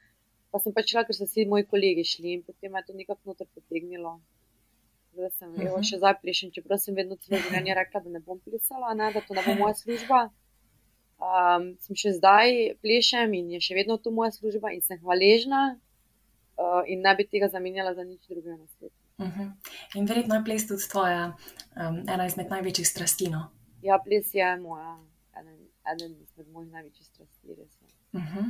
pa 0.52 0.60
sem 0.60 0.76
pač 0.76 0.92
šla, 0.92 1.06
ker 1.08 1.16
so 1.16 1.28
vsi 1.28 1.48
moji 1.48 1.70
kolegi 1.72 2.04
šli 2.04 2.36
in 2.36 2.44
potem 2.44 2.74
me 2.74 2.84
je 2.84 2.90
to 2.90 2.98
nekako 3.00 3.32
noter 3.32 3.48
potegnilo. 3.56 4.18
Zdaj 5.18 5.32
sem 5.38 5.50
uh 5.50 5.58
Mhm. 5.58 5.68
-huh. 5.68 5.84
še 5.90 5.98
zdaj 5.98 6.16
plešem, 6.22 6.52
čeprav 6.56 6.78
sem 6.80 6.96
vedno 6.96 7.16
celo 7.16 7.40
življenje 7.42 7.74
rekla, 7.82 8.00
da 8.06 8.10
ne 8.10 8.20
bom 8.20 8.40
plesala, 8.40 8.94
ne? 8.94 9.12
da 9.14 9.22
to 9.22 9.34
ne 9.34 9.42
bo 9.48 9.54
moja 9.64 9.74
služba. 9.74 10.20
Um, 11.18 11.64
sem 11.82 11.96
še 11.98 12.12
zdaj 12.20 12.78
plešem 12.82 13.34
in 13.34 13.50
je 13.56 13.60
še 13.68 13.74
vedno 13.74 13.98
to 13.98 14.12
moja 14.14 14.32
služba 14.32 14.70
in 14.76 14.82
sem 14.86 15.00
hvaležna 15.02 15.62
uh, 16.62 16.84
in 16.86 17.02
ne 17.02 17.16
bi 17.18 17.26
tega 17.26 17.48
zamenjala 17.50 17.94
za 17.98 18.04
nič 18.04 18.22
drugega 18.30 18.58
na 18.58 18.68
svetu. 18.68 18.96
Uh 19.18 19.26
-huh. 19.26 19.50
In 19.96 20.06
verjetno 20.06 20.36
je 20.36 20.44
ples 20.44 20.68
tudi 20.68 20.86
tvoja 20.92 21.34
um, 21.76 21.98
ena 22.14 22.26
izmed 22.26 22.50
največjih 22.50 22.88
strasti. 22.88 23.30
No? 23.30 23.42
Ja, 23.82 23.98
ples 24.06 24.34
je 24.34 24.58
moja, 24.58 24.98
eden, 25.94 26.16
izmed 26.22 26.48
mojih 26.54 26.72
največjih 26.72 27.06
strasti. 27.08 27.48
Res 27.48 27.74
je. 27.82 27.87
Uh 28.18 28.24
-huh. 28.24 28.50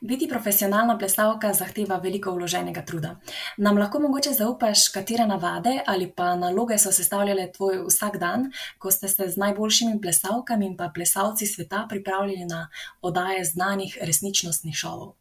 Biti 0.00 0.26
profesionalna 0.28 0.96
plesalka 0.98 1.52
zahteva 1.52 1.96
veliko 2.02 2.32
vloženega 2.34 2.82
truda. 2.82 3.16
Nam 3.56 3.76
lahko 3.78 4.00
mogoče 4.02 4.30
zaupaš, 4.30 4.88
katere 4.94 5.26
navade 5.26 5.76
ali 5.86 6.08
pa 6.16 6.32
naloge 6.36 6.78
so 6.78 6.90
sestavljale 6.92 7.52
tvoj 7.52 7.84
vsak 7.86 8.16
dan, 8.18 8.48
ko 8.78 8.90
ste 8.90 9.08
se 9.08 9.28
z 9.28 9.36
najboljšimi 9.36 10.00
plesalkami 10.00 10.66
in 10.66 10.76
pa 10.76 10.90
plesalci 10.94 11.46
sveta 11.46 11.86
pripravljali 11.88 12.44
na 12.50 12.68
oddaje 13.02 13.44
znanih 13.44 13.98
resničnostnih 14.02 14.74
šovov? 14.74 15.14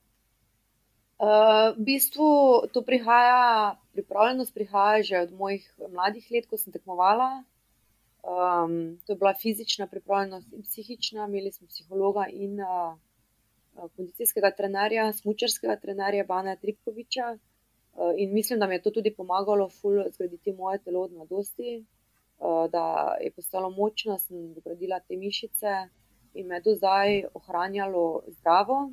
Uh, 1.21 1.77
v 1.77 1.85
bistvu 1.85 2.31
to 2.73 2.81
prihaja, 2.81 3.75
pripravljenost 3.93 4.53
prihaja 4.53 5.03
že 5.03 5.19
od 5.19 5.33
mojih 5.33 5.69
mladih 5.89 6.25
let, 6.31 6.49
ko 6.49 6.57
sem 6.57 6.73
tekmovala. 6.73 7.43
Um, 8.23 8.97
to 9.05 9.13
je 9.13 9.17
bila 9.17 9.33
fizična 9.41 9.87
pripravljenost 9.87 10.53
in 10.53 10.63
psihična. 10.63 11.25
Imeli 11.29 11.51
smo 11.51 11.67
psihologa 11.67 12.25
in 12.33 12.57
uh, 12.61 12.97
kondicijskega 13.75 14.51
trenerja, 14.57 15.11
smučarskega 15.13 15.75
trenerja 15.81 16.25
Bana 16.27 16.55
Tripkoviča. 16.55 17.37
Uh, 17.93 18.13
in 18.17 18.33
mislim, 18.33 18.59
da 18.59 18.67
mi 18.67 18.75
je 18.75 18.81
to 18.81 18.91
tudi 18.91 19.13
pomagalo 19.15 19.69
ful 19.69 20.03
zgraditi 20.11 20.53
moje 20.53 20.79
telo 20.83 21.01
od 21.01 21.11
mladosti, 21.13 21.85
uh, 22.39 22.69
da 22.71 23.17
je 23.21 23.31
postalo 23.31 23.69
močno, 23.69 24.17
sem 24.19 24.53
dogradila 24.53 24.99
te 24.99 25.17
mišice 25.17 25.73
in 26.33 26.47
me 26.47 26.61
do 26.61 26.75
zdaj 26.75 27.23
ohranjalo 27.33 28.23
zdravo. 28.27 28.91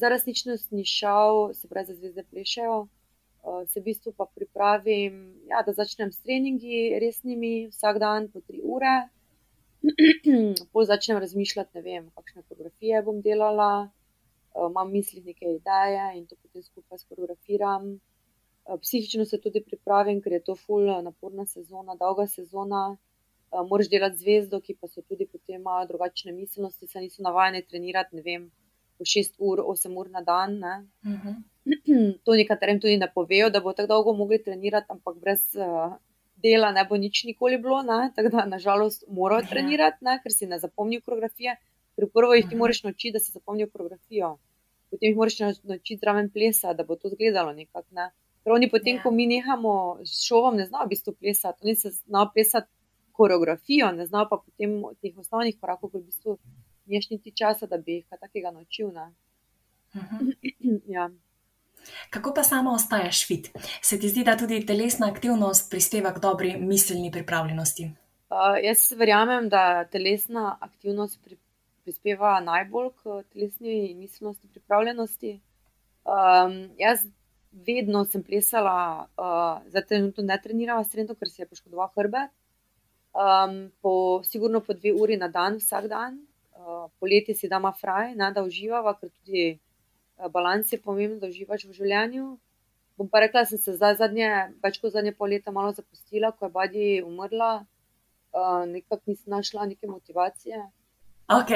Za 0.00 0.08
resničnostni 0.08 0.84
šov, 0.84 1.54
se 1.54 1.68
pravi, 1.68 1.86
za 1.86 1.94
zvezde 1.94 2.22
plešejo, 2.30 2.86
se 3.66 3.80
v 3.80 3.82
bistvu 3.82 4.12
pa 4.12 4.26
pripravim, 4.34 5.16
ja, 5.48 5.62
da 5.66 5.72
začnem 5.72 6.12
s 6.12 6.22
treningi 6.22 6.98
resnimi, 7.02 7.68
vsak 7.72 7.98
dan 7.98 8.28
po 8.30 8.40
tri 8.46 8.60
ure. 8.62 9.08
Pol 10.72 10.84
začnem 10.84 11.18
razmišljati, 11.22 11.70
ne 11.78 11.82
vem, 11.82 12.10
kakšne 12.14 12.42
fotografije 12.42 13.02
bom 13.06 13.20
delala, 13.22 13.88
uh, 14.54 14.68
imam 14.70 14.90
v 14.90 14.98
mislih 14.98 15.24
neke 15.24 15.46
ideje 15.54 16.06
in 16.18 16.26
to 16.26 16.36
potem 16.42 16.62
skupaj 16.62 16.98
skoreografiram. 17.04 17.88
Uh, 18.66 18.78
psihično 18.82 19.24
se 19.24 19.40
tudi 19.40 19.62
pripravim, 19.64 20.20
ker 20.22 20.38
je 20.38 20.44
to 20.50 20.56
full 20.58 20.90
naporna 21.02 21.46
sezona, 21.46 21.96
dolga 22.00 22.26
sezona. 22.26 22.84
Uh, 23.52 23.62
moraš 23.68 23.90
delati 23.92 24.18
zvezdo, 24.22 24.60
ki 24.60 24.74
pa 24.80 24.88
so 24.88 25.02
tudi 25.02 25.26
potem 25.26 25.60
imajo 25.60 25.86
drugačne 25.92 26.32
miselnosti, 26.32 26.86
se 26.86 27.00
niso 27.00 27.22
navajeni 27.22 27.62
trenirati, 27.66 28.16
ne 28.16 28.22
vem, 28.22 28.48
po 28.98 29.04
6 29.04 29.36
ur, 29.38 29.62
8 29.74 29.98
ur 30.00 30.10
na 30.10 30.20
dan. 30.20 30.58
Uh 31.04 31.20
-huh. 31.22 31.36
To 32.24 32.34
nekaterim 32.34 32.80
tudi 32.80 32.96
ne 32.96 33.08
povejo, 33.14 33.50
da 33.50 33.60
bo 33.60 33.72
tako 33.72 33.88
dolgo 33.88 34.12
mogli 34.12 34.42
trenirati, 34.42 34.86
ampak 34.88 35.16
brez 35.22 35.42
uh, 35.54 35.94
dela 36.46 36.72
ne 36.72 36.84
bo 36.84 36.96
nič 36.96 37.24
nikoli 37.24 37.58
bilo. 37.58 37.82
Ne? 37.84 38.12
Tako 38.16 38.28
da, 38.30 38.44
nažalost, 38.46 39.04
morajo 39.10 39.40
Ja. 39.40 39.48
trenirati, 39.48 39.98
ne? 40.02 40.20
ker 40.22 40.32
si 40.32 40.46
ne 40.46 40.58
zapomnijo 40.58 41.00
koreografije. 41.00 41.56
Ker 41.96 42.04
prvo 42.10 42.34
jih 42.34 42.44
ti 42.44 42.54
Mhm. 42.54 42.58
moraš 42.58 42.82
naučiti, 42.82 43.12
da 43.12 43.18
si 43.20 43.32
zapomnijo 43.32 43.68
koreografijo, 43.68 44.36
potem 44.90 45.08
jih 45.08 45.16
moraš 45.16 45.36
nau- 45.36 45.60
naučiti 45.64 45.98
zraven 45.98 46.30
plesa, 46.30 46.72
da 46.74 46.84
bo 46.84 46.96
to 46.96 47.08
izgledalo 47.08 47.52
nekako. 47.54 47.88
Ne? 47.92 48.10
Ker 48.44 48.52
oni 48.52 48.70
potem, 48.70 48.96
Ja. 48.96 49.02
ko 49.02 49.10
mi 49.12 49.26
nehamo 49.26 49.72
s 50.04 50.22
šovom, 50.22 50.56
ne 50.56 50.66
znajo 50.66 50.84
v 50.84 50.88
bistvu 50.88 51.12
plesati, 51.14 51.58
oni 51.62 51.74
se 51.76 51.90
znajo 51.90 52.30
plesati 52.34 52.68
koreografijo, 53.12 53.92
ne 53.92 54.06
znajo 54.06 54.28
pa 54.30 54.36
potem 54.38 54.70
teh 55.00 55.16
osnovnih 55.16 55.56
korakov, 55.58 55.90
ker 55.90 56.00
v 56.00 56.04
bistvu 56.04 56.38
nimaš 56.86 57.10
niti 57.10 57.32
časa, 57.32 57.66
da 57.66 57.76
bi 57.78 57.92
jih 57.92 58.04
kaj 58.06 58.18
takega 58.18 58.50
naučil. 58.50 58.88
Ne? 58.90 59.06
-huh. 59.94 60.34
ja. 60.88 61.10
Kako 62.10 62.32
pa 62.34 62.42
sama 62.42 62.74
ostaješ 62.74 63.26
fit? 63.26 63.50
Se 63.82 63.98
ti 64.00 64.08
zdi, 64.08 64.24
da 64.24 64.36
tudi 64.36 64.60
telesna 64.66 65.10
aktivnost 65.10 65.70
prispeva 65.70 66.12
k 66.14 66.22
dobri 66.22 66.56
miselni 66.56 67.10
pripravljenosti? 67.12 67.90
Uh, 68.30 68.56
jaz 68.62 68.92
verjamem, 68.98 69.48
da 69.48 69.84
telesna 69.90 70.56
aktivnost 70.60 71.20
pri, 71.24 71.36
prispeva 71.86 72.40
najbolj 72.42 72.90
k 73.02 73.20
telesni 73.32 73.76
in 73.90 74.00
miselnosti 74.02 74.48
pripravljenosti. 74.48 75.36
Um, 76.06 76.56
jaz 76.78 77.04
vedno 77.66 78.04
sem 78.04 78.22
plesala, 78.22 79.06
uh, 79.18 79.62
zdaj 79.70 79.86
trenutno 79.86 80.24
ne 80.26 80.38
trenirala 80.42 80.84
s 80.84 80.90
trendom, 80.90 81.16
ker 81.16 81.30
se 81.30 81.42
je 81.42 81.48
poškodoval 81.50 81.92
hrbet. 81.96 82.32
Um, 83.16 83.70
po, 83.80 84.22
sigurno 84.24 84.60
po 84.60 84.74
dve 84.76 84.92
uri 84.92 85.16
na 85.16 85.28
dan, 85.32 85.60
vsak 85.62 85.86
dan. 85.88 86.18
Uh, 86.56 86.90
poleti 87.00 87.34
si 87.34 87.48
dama 87.48 87.72
fraj, 87.72 88.14
ne, 88.18 88.32
da 88.34 88.42
uživava, 88.44 88.96
ker 88.98 89.08
tudi 89.08 89.46
balans 90.32 90.72
je 90.72 90.80
pomemben, 90.80 91.18
da 91.20 91.30
uživaš 91.30 91.66
v 91.68 91.76
življenju. 91.76 92.26
Bom 92.96 93.08
pa 93.12 93.20
rekla, 93.20 93.44
da 93.44 93.50
sem 93.50 93.60
se 93.60 93.74
zdaj 93.76 93.98
zadnje, 94.00 94.28
več 94.64 94.78
kot 94.80 94.94
zadnje 94.94 95.12
pol 95.16 95.34
leta 95.34 95.52
malo 95.52 95.74
zapustila, 95.76 96.32
ko 96.32 96.48
je 96.48 96.52
Badi 96.52 96.86
umrla. 97.04 97.66
Uh, 98.36 98.64
nekako 98.68 99.12
nisem 99.12 99.32
našla 99.32 99.66
neke 99.68 99.88
motivacije. 99.88 100.60
Ok, 101.32 101.50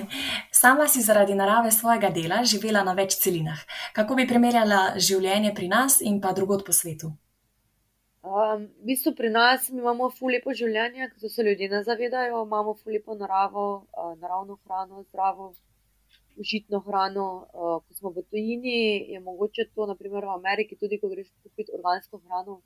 sama 0.62 0.86
si 0.88 1.02
zaradi 1.02 1.34
narave 1.34 1.70
svojega 1.70 2.08
dela 2.10 2.44
živela 2.48 2.84
na 2.86 2.94
več 2.96 3.18
celinah. 3.20 3.58
Kako 3.92 4.16
bi 4.16 4.26
primerjala 4.28 4.94
življenje 4.96 5.52
pri 5.54 5.68
nas 5.68 6.00
in 6.00 6.20
pa 6.20 6.32
drugod 6.32 6.64
po 6.64 6.72
svetu? 6.72 7.10
Um, 8.22 8.68
v 8.80 8.92
bistvu 8.92 9.12
pri 9.18 9.28
nas 9.34 9.68
mi 9.70 9.82
imamo 9.82 10.08
ful 10.14 10.30
lepo 10.32 10.54
življenje, 10.54 11.10
ki 11.18 11.28
se 11.28 11.42
ljudje 11.42 11.68
ne 11.68 11.82
zavedajo. 11.84 12.44
Imamo 12.46 12.74
ful 12.78 12.94
lepo 12.94 13.18
naravo, 13.18 13.66
uh, 13.92 14.14
naravno 14.22 14.56
hrano, 14.64 15.02
zdravo, 15.10 15.52
užitno 16.36 16.80
hrano. 16.80 17.46
Uh, 17.52 17.80
ko 17.88 17.94
smo 17.94 18.10
v 18.10 18.22
tujini, 18.30 19.10
je 19.12 19.20
mogoče 19.20 19.68
to, 19.74 19.86
naprimer 19.86 20.24
v 20.24 20.34
Ameriki, 20.34 20.76
tudi 20.76 21.00
ko 21.00 21.08
greš 21.08 21.28
kupiti 21.42 21.72
organsko 21.74 22.20
hrano, 22.26 22.60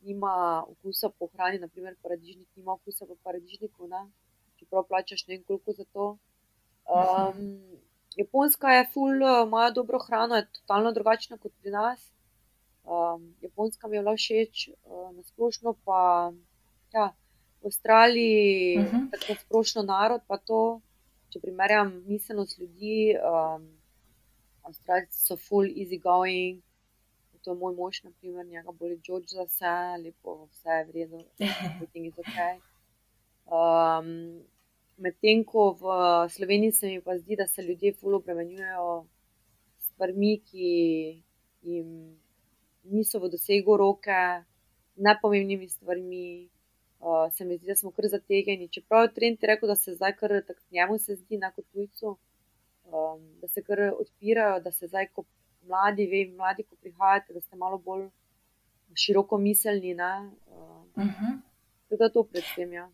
nima 0.00 0.64
okusa 0.68 1.08
po 1.18 1.28
hrani, 1.32 1.58
naprimer 1.58 1.96
paradižnik 2.02 2.48
nima 2.56 2.72
okusa 2.72 3.06
po 3.06 3.16
paradižniku, 3.22 3.88
ne? 3.88 4.04
čeprav 4.58 4.84
plačaš 4.88 5.26
ne 5.26 5.36
vem 5.36 5.44
koliko 5.44 5.72
za 5.72 5.84
to. 5.92 6.16
Um, 6.84 7.60
Japonska 8.16 8.70
je 8.70 8.86
ful, 8.92 9.22
uh, 9.22 9.46
ima 9.46 9.70
dobro 9.70 9.98
hrano, 9.98 10.36
je 10.36 10.48
totalno 10.52 10.92
drugačna 10.92 11.38
kot 11.38 11.52
pri 11.62 11.70
nas. 11.70 12.10
Um, 12.84 13.34
Japonska 13.40 13.88
mi 13.88 13.96
je 13.96 14.02
bila 14.02 14.14
všeč, 14.16 14.68
uh, 14.68 15.10
na 15.16 15.22
splošno 15.22 15.74
pa 15.84 16.32
ja, 16.92 17.12
v 17.62 17.66
Avstraliji, 17.66 18.78
uh 18.78 18.84
Mhm. 18.84 18.96
-huh. 18.96 19.10
tako 19.10 19.40
splošno 19.40 19.82
narod, 19.82 20.20
pa 20.28 20.36
to, 20.38 20.80
če 21.34 21.42
primerjam 21.42 21.90
miselnost 22.06 22.60
ljudi, 22.62 23.16
um, 23.18 23.66
Avstralci 24.64 25.18
so 25.18 25.36
full 25.36 25.66
easy 25.66 25.98
going, 26.00 26.62
to 27.44 27.52
je 27.52 27.58
moj 27.60 27.74
mož, 27.76 28.00
naprimer, 28.06 28.46
njega 28.46 28.72
boli 28.72 29.00
George 29.06 29.34
za 29.34 29.44
vse, 29.44 29.74
lepo, 30.04 30.46
vse 30.52 30.78
je 30.78 30.84
v 30.84 30.94
redu, 30.96 31.24
everything 31.40 32.06
is 32.06 32.18
ok. 32.22 32.38
Um, 33.44 34.08
Medtem 34.96 35.42
ko 35.44 35.72
v 35.74 35.84
Sloveniji 36.30 36.72
se 36.72 36.86
mi 36.86 37.00
pa 37.02 37.18
zdi, 37.18 37.36
da 37.36 37.48
se 37.50 37.62
ljudje 37.62 37.96
full 37.98 38.14
obremenjujejo 38.14 39.06
s 39.78 39.88
stvarmi, 39.90 40.36
ki 40.46 40.68
jim 41.66 41.88
niso 42.94 43.18
v 43.18 43.32
dosegu 43.32 43.76
roke, 43.76 44.20
nepomembnimi 44.96 45.68
stvarmi. 45.68 46.48
Uh, 47.04 47.32
se 47.32 47.44
mi 47.44 47.56
zdi, 47.56 47.66
da 47.66 47.76
smo 47.76 47.90
kar 47.90 48.06
zategeni. 48.08 48.68
Čeprav 48.68 49.02
je 49.04 49.14
trend 49.14 49.42
rekel, 49.42 49.68
da 49.68 49.76
se 49.76 49.92
zdaj 49.94 50.16
kar 50.16 50.30
tako 50.46 50.60
njemu 50.70 50.98
se 50.98 51.14
zdi, 51.14 51.36
na 51.38 51.50
kot 51.52 51.64
tujcu, 51.72 52.16
um, 52.84 53.24
da 53.40 53.48
se 53.48 53.62
kar 53.62 53.80
odpirajo, 54.00 54.60
da 54.60 54.72
se 54.72 54.88
zdaj, 54.88 55.08
ko 55.12 55.24
mladi, 55.66 56.06
ve, 56.06 56.22
mladi, 56.36 56.62
ko 56.62 56.76
prihajate, 56.80 57.34
da 57.34 57.40
ste 57.40 57.56
malo 57.56 57.78
bolj 57.78 58.08
široko 58.94 59.38
miselni. 59.38 59.92
Uh, 59.94 60.00
uh 60.96 61.04
-huh. 61.04 61.38
Da 61.98 62.08
to 62.08 62.22
predvsem. 62.22 62.72
Ja. 62.72 62.86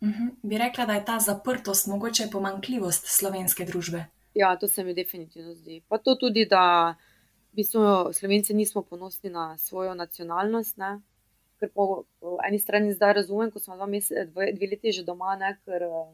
Uh 0.00 0.08
-huh. 0.08 0.30
Bi 0.42 0.58
rekla, 0.58 0.86
da 0.86 0.92
je 0.92 1.04
ta 1.04 1.18
zaprtost 1.18 1.86
mogoče 1.86 2.28
pomankljivost 2.32 3.04
slovenske 3.06 3.64
družbe. 3.64 4.04
Ja, 4.34 4.56
to 4.56 4.68
se 4.68 4.84
mi 4.84 4.94
definitivno 4.94 5.54
zdi. 5.54 5.82
Pa 5.88 5.98
to 5.98 6.14
tudi, 6.14 6.46
da 6.50 6.94
v 7.52 7.54
bistvu 7.56 7.80
Slovenci 8.12 8.54
nismo 8.54 8.82
ponosni 8.82 9.30
na 9.30 9.58
svojo 9.58 9.94
nacionalnost. 9.94 10.76
Ne? 10.76 11.00
Ker 11.60 11.70
po, 11.74 12.04
po 12.20 12.36
eni 12.46 12.58
strani 12.60 12.92
zdaj 12.92 13.14
razumem, 13.22 13.50
ko 13.50 13.62
smo 13.62 13.76
dva 13.76 13.86
meseca, 13.88 14.26
dve, 14.28 14.50
dve 14.56 14.70
leti 14.72 14.92
že 14.92 15.04
doma, 15.04 15.36
ne? 15.40 15.56
ker 15.64 15.86
uh 15.88 16.08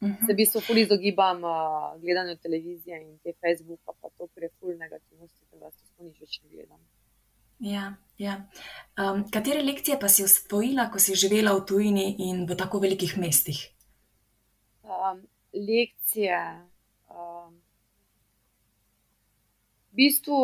-huh. 0.00 0.26
se 0.26 0.32
v 0.32 0.36
bistvu 0.36 0.60
fully 0.60 0.82
izogibam 0.86 1.44
uh, 1.44 2.00
gledanju 2.00 2.36
televizije 2.36 3.02
in 3.02 3.18
te 3.18 3.32
Facebooka, 3.40 3.92
pa 4.00 4.08
to, 4.16 4.28
ker 4.34 4.42
je 4.42 4.50
fully 4.60 4.78
negativnosti, 4.78 5.44
da 5.60 5.70
se 5.70 5.84
to 5.96 6.04
nič 6.04 6.20
več 6.20 6.40
ne 6.42 6.48
gledam. 6.50 6.80
Ja, 7.58 7.94
ja. 8.18 8.48
Um, 8.98 9.30
katere 9.30 9.62
lekcije 9.62 9.98
pa 10.00 10.08
si 10.08 10.24
usvojila, 10.24 10.90
ko 10.90 10.98
si 10.98 11.14
živela 11.14 11.56
v 11.58 11.64
tujini 11.66 12.14
in 12.18 12.46
v 12.46 12.56
tako 12.56 12.78
velikih 12.78 13.18
mestih? 13.18 13.58
Um, 14.82 15.26
lekcije. 15.52 16.38
Um, 17.10 17.58
bistvu 19.98 20.38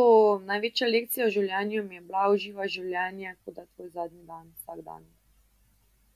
največja 0.49 0.89
lekcija 0.91 1.29
v 1.29 1.35
življenju 1.37 1.85
mi 1.87 2.01
je 2.01 2.03
bila 2.09 2.27
uživa 2.35 2.67
življenje, 2.77 3.37
kot 3.45 3.55
da 3.55 3.65
je 3.65 3.73
tvoj 3.77 3.93
zadnji 3.95 4.27
dan, 4.27 4.51
vsak 4.61 4.83
dan. 4.87 5.07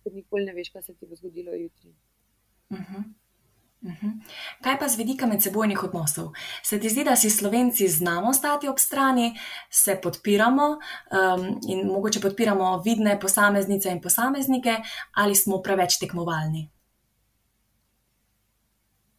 Ker 0.03 0.19
nikoli 0.19 0.49
ne 0.49 0.57
veš, 0.59 0.73
kaj 0.75 0.89
se 0.89 0.99
ti 0.99 1.07
bo 1.07 1.19
zgodilo 1.19 1.55
jutri. 1.55 1.95
Uh 2.71 2.79
-huh. 2.79 3.09
Mhm. 3.83 4.09
Kaj 4.61 4.79
pa 4.79 4.89
z 4.89 4.99
vidika 4.99 5.27
medsebojnih 5.27 5.85
odnosov? 5.85 6.33
Se 6.63 6.81
ti 6.81 6.89
zdi, 6.89 7.05
da 7.05 7.17
si 7.17 7.31
slovenci 7.31 7.89
znamo 7.89 8.33
stati 8.33 8.69
ob 8.69 8.79
strani, 8.79 9.35
se 9.71 10.01
podpiramo 10.03 10.67
um, 10.67 11.61
in 11.69 11.87
mogoče 11.87 12.21
podpiramo 12.21 12.83
vidne 12.85 13.21
posameznice 13.21 13.91
in 13.91 14.01
posameznike, 14.03 14.77
ali 15.15 15.35
smo 15.35 15.63
preveč 15.63 15.99
tekmovalni? 15.99 16.69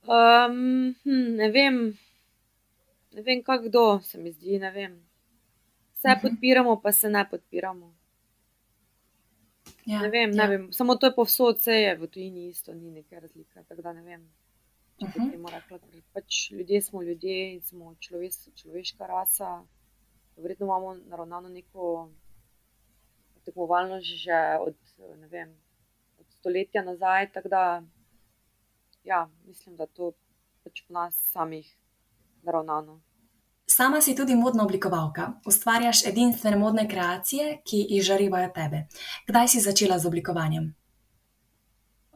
Um, 0.04 0.96
hm, 1.04 1.36
ne 1.40 1.50
vem, 1.52 1.98
ne 3.20 3.24
vem, 3.24 3.44
kdo 3.64 4.00
se 4.02 4.18
mi 4.18 4.32
zdi. 4.32 4.60
Ne 4.60 4.72
vem. 4.72 5.00
Vse 5.94 6.08
uh 6.08 6.12
mhm. 6.12 6.20
-huh. 6.20 6.22
podpiramo, 6.22 6.82
pa 6.82 6.92
se 6.92 7.10
ne 7.10 7.28
podpiramo. 7.30 7.96
Ja, 9.86 10.02
ne 10.02 10.10
vem, 10.10 10.32
ja. 10.32 10.36
ne 10.36 10.48
vem. 10.48 10.74
Samo 10.74 10.96
to 10.96 11.06
je 11.08 11.16
povsod, 11.16 11.58
vse 11.58 11.72
je 11.72 11.96
v 11.96 12.08
tujini 12.08 12.48
isto, 12.48 12.74
ni 12.74 12.92
neke 12.92 13.20
razlike. 13.20 13.64
Tako 13.68 13.82
da 13.82 13.94
ne 13.94 14.02
vem. 14.02 14.30
Uh 15.02 15.10
-huh. 15.10 15.52
rekla, 15.52 15.80
pač 16.14 16.52
ljudje 16.52 16.82
smo 16.82 17.02
ljudje 17.02 17.54
in 17.54 17.62
smo 17.62 17.96
človeš, 18.00 18.34
človeška 18.56 19.08
rasa. 19.08 19.64
Verjetno 20.38 20.66
imamo 20.66 20.96
naravnano 20.96 21.50
neko 21.50 22.10
tekmovalnost 23.46 24.06
že 24.06 24.58
od, 24.60 24.76
vem, 25.30 25.56
od 26.20 26.26
stoletja 26.30 26.84
nazaj. 26.84 27.30
Da, 27.44 27.84
ja, 29.04 29.30
mislim, 29.46 29.76
da 29.76 29.86
to 29.86 30.12
pač 30.64 30.82
po 30.88 30.94
nas 30.94 31.16
samih 31.32 31.78
naravnano. 32.44 33.02
Sama 33.70 34.02
si 34.02 34.16
tudi 34.18 34.34
modna 34.36 34.64
oblikovalka, 34.66 35.28
ustvarjaš 35.46 36.00
edinstvene 36.10 36.58
modne 36.58 36.88
kreacije, 36.90 37.60
ki 37.70 37.84
izžarivajo 38.00 38.50
tebe. 38.56 38.80
Kdaj 39.28 39.48
si 39.54 39.62
začela 39.62 40.00
z 40.02 40.10
oblikovanjem? 40.10 40.64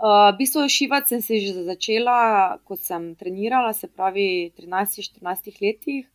Uh, 0.01 0.33
v 0.33 0.39
bistvu 0.39 0.65
šivati 0.69 1.13
sem 1.13 1.21
se 1.21 1.37
že 1.39 1.63
začela, 1.67 2.57
ko 2.65 2.75
sem 2.75 3.13
trenirala, 3.15 3.73
se 3.73 3.87
pravi 3.87 4.49
13-14 4.57 5.61
letih. 5.61 6.09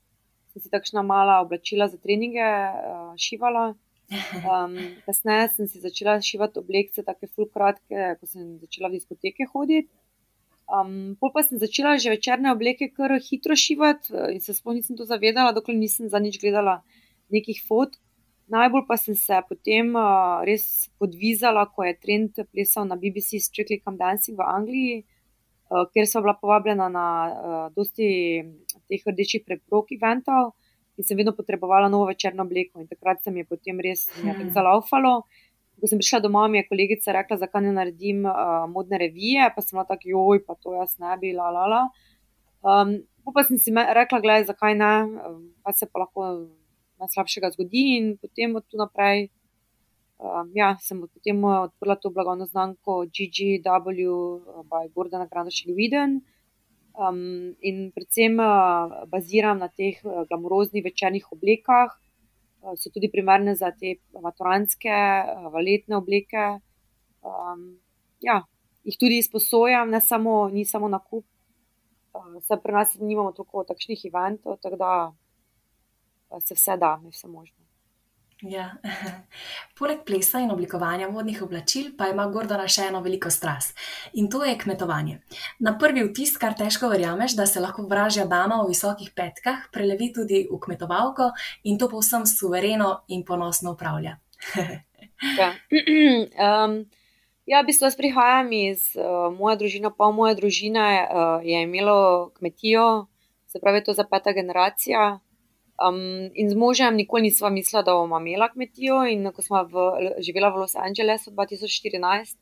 Sem 0.53 0.63
si 0.65 0.75
takšna 0.75 1.07
mala 1.07 1.39
oblačila 1.47 1.87
za 1.89 2.03
treninge 2.03 2.43
uh, 2.43 3.15
šivala. 3.15 3.77
Um, 4.43 4.75
kasneje 5.07 5.49
sem 5.55 5.71
si 5.71 5.81
začela 5.81 6.19
šivati 6.21 6.59
obleke, 6.59 7.07
tako 7.07 7.31
fulkratke, 7.31 8.19
ko 8.19 8.27
sem 8.27 8.59
začela 8.59 8.91
v 8.91 8.99
diskoteke 8.99 9.47
hoditi. 9.55 9.89
Um, 10.69 11.17
pol 11.17 11.33
pa 11.33 11.41
sem 11.41 11.57
začela 11.57 11.97
že 11.97 12.13
večerne 12.13 12.53
obleke 12.53 12.93
kar 12.93 13.17
hitro 13.17 13.57
šivati 13.57 14.13
in 14.37 14.41
se 14.45 14.53
sploh 14.53 14.77
nisem 14.77 15.01
to 15.01 15.09
zavedala, 15.09 15.57
dokler 15.57 15.77
nisem 15.81 16.13
za 16.13 16.21
nič 16.21 16.37
gledala 16.37 16.83
nekih 17.33 17.65
fotk. 17.65 17.97
Najbolj 18.49 18.85
pa 18.89 18.97
sem 18.97 19.17
se 19.17 19.37
potem 19.49 19.93
uh, 19.97 20.45
res 20.45 20.89
podvizala, 21.01 21.69
ko 21.73 21.85
je 21.85 21.97
trend 22.01 22.37
plesal 22.53 22.85
na 22.89 22.97
BBC 22.97 23.41
Strictly 23.41 23.81
Come 23.85 24.01
Dancing 24.01 24.37
v 24.37 24.45
Angliji, 24.45 24.95
uh, 25.73 25.85
kjer 25.93 26.09
sem 26.09 26.25
bila 26.25 26.37
povabljena 26.37 26.89
na 26.93 27.09
uh, 27.29 27.67
dosti 27.73 28.09
teh 28.89 29.05
rdečih 29.05 29.45
preprog 29.45 29.93
eventov 29.93 30.57
in 30.97 31.05
sem 31.05 31.17
vedno 31.17 31.37
potrebovala 31.37 31.89
novo 31.93 32.09
večerno 32.09 32.45
obleko. 32.45 32.81
In 32.81 32.89
takrat 32.89 33.21
se 33.23 33.31
mi 33.31 33.45
je 33.45 33.49
potem 33.53 33.81
res 33.81 34.09
hmm. 34.17 34.49
zalaufalo. 34.57 35.23
Ko 35.79 35.87
sem 35.87 36.01
prišla 36.01 36.21
domov, 36.25 36.49
mi 36.51 36.59
je 36.59 36.67
kolegica 36.67 37.15
rekla, 37.15 37.39
zakaj 37.39 37.63
ne 37.63 37.73
naredim 37.77 38.25
uh, 38.27 38.67
modne 38.71 38.99
revije, 38.99 39.47
pa 39.55 39.63
sem 39.63 39.77
bila 39.77 39.87
tako, 39.87 40.11
joj, 40.11 40.41
pa 40.47 40.57
to 40.59 40.75
jaz 40.75 40.97
ne 40.99 41.15
bi, 41.21 41.31
la 41.37 41.51
la 41.55 41.67
la. 41.71 41.83
Um, 42.67 42.97
pa 43.35 43.45
sem 43.47 43.61
si 43.63 43.71
rekla, 43.71 44.19
gledaj, 44.25 44.49
zakaj 44.51 44.75
ne, 44.75 44.93
pa 45.63 45.73
se 45.73 45.87
pa 45.87 46.03
lahko 46.03 46.31
najslabšega 46.99 47.53
zgodi. 47.55 47.85
In 47.99 48.17
potem 48.19 48.57
od 48.59 48.67
tu 48.67 48.81
naprej, 48.81 49.29
um, 50.19 50.51
ja, 50.55 50.75
sem 50.83 51.01
potem 51.05 51.45
odprla 51.45 51.99
to 52.03 52.11
blagovno 52.11 52.49
znamko 52.51 53.05
GGW, 53.15 54.11
by 54.67 54.91
Gordon 54.95 55.27
Grandošil 55.31 55.75
Viden. 55.79 56.21
Um, 56.99 57.55
in 57.63 57.93
predvsem 57.95 58.41
uh, 58.43 59.07
baziram 59.07 59.61
na 59.63 59.69
teh 59.71 60.01
uh, 60.03 60.25
glamuroznih 60.27 60.83
večernih 60.83 61.31
oblekah, 61.31 61.95
so 62.77 62.91
tudi 62.95 63.11
primerne 63.11 63.55
za 63.55 63.71
te 63.71 63.97
maturantske, 64.23 64.95
uh, 64.95 65.49
valetne 65.53 65.97
obleke. 65.97 66.47
Um, 67.23 67.79
ja, 68.21 68.43
jih 68.85 68.99
tudi 68.99 69.19
izposojam, 69.23 69.91
ne 69.91 70.01
samo, 70.01 70.49
ni 70.53 70.65
samo 70.65 70.89
na 70.89 70.99
kup. 70.99 71.27
Uh, 72.15 72.59
pri 72.63 72.73
nas 72.73 72.97
nimamo 73.01 73.33
toliko 73.33 73.65
takšnih 73.69 74.09
eventov, 74.11 74.59
tako 74.63 74.77
da 74.77 74.93
se 76.41 76.55
vse 76.55 76.77
da, 76.77 76.99
je 77.05 77.15
vse 77.15 77.29
možno. 77.29 77.68
Ja. 78.43 78.69
Poleg 79.79 80.05
plesa 80.07 80.39
in 80.39 80.53
oblikovanja 80.55 81.09
vodnih 81.11 81.41
oblačil, 81.43 81.91
pa 81.99 82.07
ima 82.13 82.29
Gordona 82.31 82.69
še 82.71 82.87
eno 82.93 83.01
veliko 83.03 83.33
strast 83.35 83.75
in 84.15 84.29
to 84.31 84.45
je 84.47 84.55
kmetovanje. 84.59 85.17
Na 85.67 85.75
prvi 85.79 86.05
vtis, 86.07 86.37
kar 86.39 86.55
težko 86.59 86.91
verjameš, 86.93 87.35
da 87.39 87.49
se 87.51 87.63
lahko 87.63 87.89
vražja 87.91 88.29
dama 88.31 88.61
v 88.63 88.71
visokih 88.71 89.11
petkah 89.17 89.67
prelevi 89.75 90.13
tudi 90.15 90.45
v 90.47 90.61
kmetovalko 90.63 91.33
in 91.67 91.79
to 91.83 91.91
povsem 91.91 92.27
suvereno 92.31 92.93
in 93.09 93.27
ponosno 93.27 93.75
upravlja. 93.75 94.15
ja. 95.41 95.53
um, 96.47 96.81
ja, 97.43 97.63
v 97.63 97.67
bistvu 97.67 97.91
jaz 97.91 97.99
prihajam 97.99 98.55
iz 98.55 98.93
uh, 98.95 99.33
moje 99.35 99.59
družine, 99.65 99.91
pa 99.91 100.13
moja 100.15 100.39
družina 100.39 100.91
uh, 100.95 101.39
je 101.43 101.67
imela 101.67 102.31
kmetijo, 102.39 103.09
se 103.51 103.59
pravi, 103.59 103.83
to 103.83 103.91
je 103.91 103.99
za 103.99 104.07
peta 104.07 104.31
generacija. 104.37 105.17
Um, 105.79 106.31
in 106.35 106.51
z 106.51 106.55
možem 106.59 106.97
nikoli 106.97 107.23
nisva 107.23 107.51
mislila, 107.51 107.83
da 107.83 107.93
bomo 107.95 108.19
imela 108.19 108.49
kmetijo. 108.49 109.05
In 109.07 109.31
ko 109.33 109.43
smo 109.43 109.63
živela 110.19 110.51
v 110.51 110.65
Los 110.65 110.75
Angelesu 110.75 111.31
2014, 111.31 112.37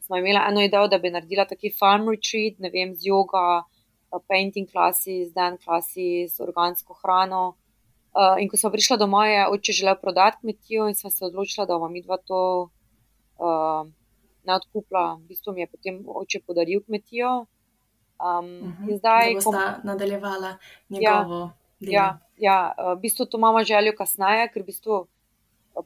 smo 0.00 0.16
imeli 0.16 0.38
eno 0.48 0.60
idejo, 0.60 0.88
da 0.88 0.98
bi 0.98 1.10
naredila 1.10 1.46
taki 1.48 1.72
farm 1.78 2.08
retreat, 2.08 2.58
ne 2.58 2.70
vem, 2.70 2.94
z 2.94 3.08
yoga, 3.08 3.62
painting 4.28 4.68
classes, 4.68 5.32
dan 5.32 5.56
classes, 5.64 6.40
organsko 6.40 6.94
hrano. 7.00 7.54
Uh, 8.12 8.36
in 8.36 8.48
ko 8.48 8.60
smo 8.60 8.68
prišla 8.70 8.98
domov, 9.00 9.24
je 9.24 9.48
oče 9.48 9.72
želel 9.72 9.96
prodati 9.96 10.36
kmetijo 10.40 10.88
in 10.88 10.94
smo 10.94 11.10
se 11.10 11.24
odločila, 11.24 11.66
da 11.66 11.78
bomo 11.78 11.88
mi 11.88 12.02
dva 12.02 12.18
to 12.20 12.68
uh, 13.40 13.88
ne 14.44 14.54
odkupila. 14.54 15.14
V 15.14 15.32
bistvu 15.32 15.54
mi 15.56 15.64
je 15.64 15.66
potem 15.66 16.02
oče 16.06 16.42
podaril 16.46 16.84
kmetijo. 16.84 17.38
Um, 17.38 17.48
uh 18.20 18.68
-huh. 18.68 18.90
In 18.90 18.98
zdaj, 18.98 19.34
ko 19.34 19.40
sta 19.40 19.80
nadaljevala 19.84 20.58
njegovo. 20.88 21.40
Ja, 21.40 21.61
Ja, 21.90 22.20
ja, 22.36 22.74
v 22.96 23.00
bistvu 23.00 23.26
to 23.26 23.38
imamo 23.38 23.64
željo 23.64 23.94
kasneje, 23.98 24.48
ker 24.52 24.62
v 24.62 24.66
bistvu 24.66 25.06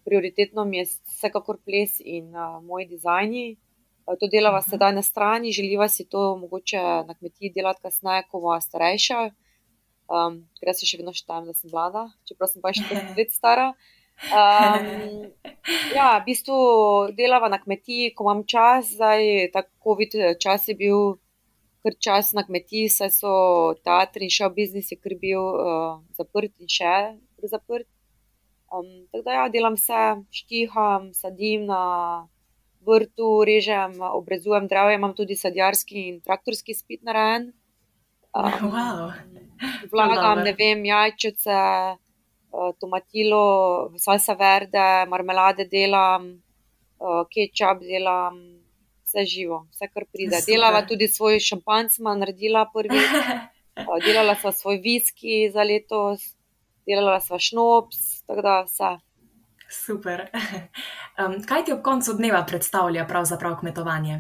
prioritetno 0.05 0.65
mi 0.65 0.79
je 0.81 0.85
vsekakor 0.85 1.59
ples 1.65 2.01
in 2.01 2.35
uh, 2.35 2.63
moji 2.65 2.87
dizajni. 2.87 3.57
To 4.07 4.29
delava 4.31 4.59
uh 4.59 4.65
-huh. 4.65 4.71
sedaj 4.71 4.93
na 4.93 5.03
strani, 5.03 5.53
želiva 5.53 5.89
si 5.89 6.09
to 6.09 6.37
mogoče 6.37 6.79
na 6.79 7.15
kmetiji 7.19 7.53
delati 7.55 7.83
kasneje, 7.83 8.23
ko 8.31 8.41
bo 8.41 8.61
starejša. 8.61 9.31
Um, 10.07 10.47
ker 10.61 10.75
se 10.75 10.87
še 10.87 10.99
vedno 11.01 11.13
štejem, 11.13 11.47
da 11.47 11.53
sem 11.55 11.71
mlada, 11.71 12.07
čeprav 12.29 12.49
sem 12.49 12.63
pa 12.63 12.71
še 12.73 12.83
40 12.87 13.17
let 13.19 13.33
stara. 13.33 13.75
Um, 14.33 15.33
ja, 15.95 16.19
v 16.19 16.25
bistvu 16.25 16.57
delava 17.19 17.49
na 17.49 17.59
kmetiji, 17.59 18.15
ko 18.15 18.25
imam 18.25 18.45
čas, 18.47 18.95
zdaj 18.95 19.51
ta 19.53 19.63
COVID 19.83 20.39
čas 20.39 20.69
je 20.69 20.75
bil 20.75 21.19
kar 21.87 21.95
čas 22.03 22.33
na 22.35 22.43
kmetiji, 22.43 22.91
saj 22.91 23.11
so 23.15 23.33
teatri 23.87 24.27
in 24.27 24.33
še 24.35 24.49
biznisi, 24.51 24.97
ki 24.99 25.13
je 25.13 25.19
bil 25.23 25.39
uh, 25.39 26.01
zaprt 26.19 26.51
in 26.59 26.67
še 26.67 26.95
zaprt. 27.47 27.87
Um, 28.75 29.07
tako 29.13 29.23
da 29.29 29.37
ja, 29.37 29.45
delam 29.55 29.77
vse, 29.79 30.01
štiham, 30.35 31.13
sadim 31.15 31.69
na 31.69 32.27
vrtu, 32.87 33.45
režem, 33.47 33.95
obrezujem 34.03 34.67
drevje, 34.67 34.99
imam 34.99 35.15
tudi 35.15 35.39
sadjarski 35.39 36.09
in 36.09 36.19
traktorski 36.27 36.75
spit 36.75 37.07
narejen. 37.07 37.53
Um, 38.35 38.67
wow. 38.75 39.15
Vlagam, 39.93 40.43
ne 40.43 40.57
vem, 40.59 40.83
jajčice, 40.91 41.61
uh, 41.95 42.75
tomatilo, 42.83 43.47
salsa 44.03 44.35
verde, 44.35 44.89
marmelade 45.07 45.71
delam, 45.71 46.33
uh, 46.99 47.23
kečap 47.31 47.87
delam, 47.87 48.43
vse 49.07 49.25
živo, 49.25 49.67
vse 49.71 49.89
kar 49.89 50.05
pride. 50.13 50.41
Super. 50.41 50.53
Delava 50.53 50.83
tudi 50.87 51.09
svoj 51.09 51.41
šampanc, 51.41 51.99
ima 51.99 52.15
naredila 52.19 52.67
prvi. 52.75 53.01
Delala 54.07 54.35
sva 54.41 54.53
svoj 54.53 54.81
viski 54.83 55.51
za 55.53 55.63
letos, 55.63 56.33
delala 56.87 57.21
sva 57.21 57.39
šnops, 57.39 58.23
tako 58.27 58.43
da 58.43 58.63
vse. 58.69 58.97
Super. 59.71 60.27
Um, 61.17 61.39
kaj 61.49 61.63
ti 61.65 61.73
ob 61.73 61.79
koncu 61.81 62.13
dneva 62.13 62.43
predstavlja 62.45 63.07
pravzaprav 63.09 63.55
kmetovanje? 63.63 64.19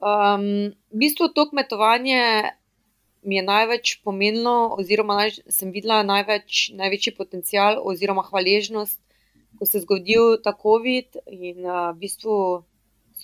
Um, 0.00 0.46
v 0.88 1.00
bistvu 1.02 1.28
to 1.36 1.44
kmetovanje 1.50 2.22
mi 3.22 3.36
je 3.36 3.42
največ 3.42 3.92
pomenilo, 4.00 4.72
oziroma 4.78 5.18
naj, 5.18 5.34
sem 5.52 5.68
videla 5.74 5.98
največ, 6.00 6.70
največji 6.78 7.12
potencial 7.18 7.76
oziroma 7.84 8.24
hvaležnost, 8.24 8.96
ko 9.58 9.68
se 9.68 9.76
je 9.76 9.82
zgodil 9.84 10.40
ta 10.40 10.54
COVID 10.62 11.20
in 11.26 11.60
uh, 11.66 11.92
v 11.92 12.06
bistvu 12.06 12.38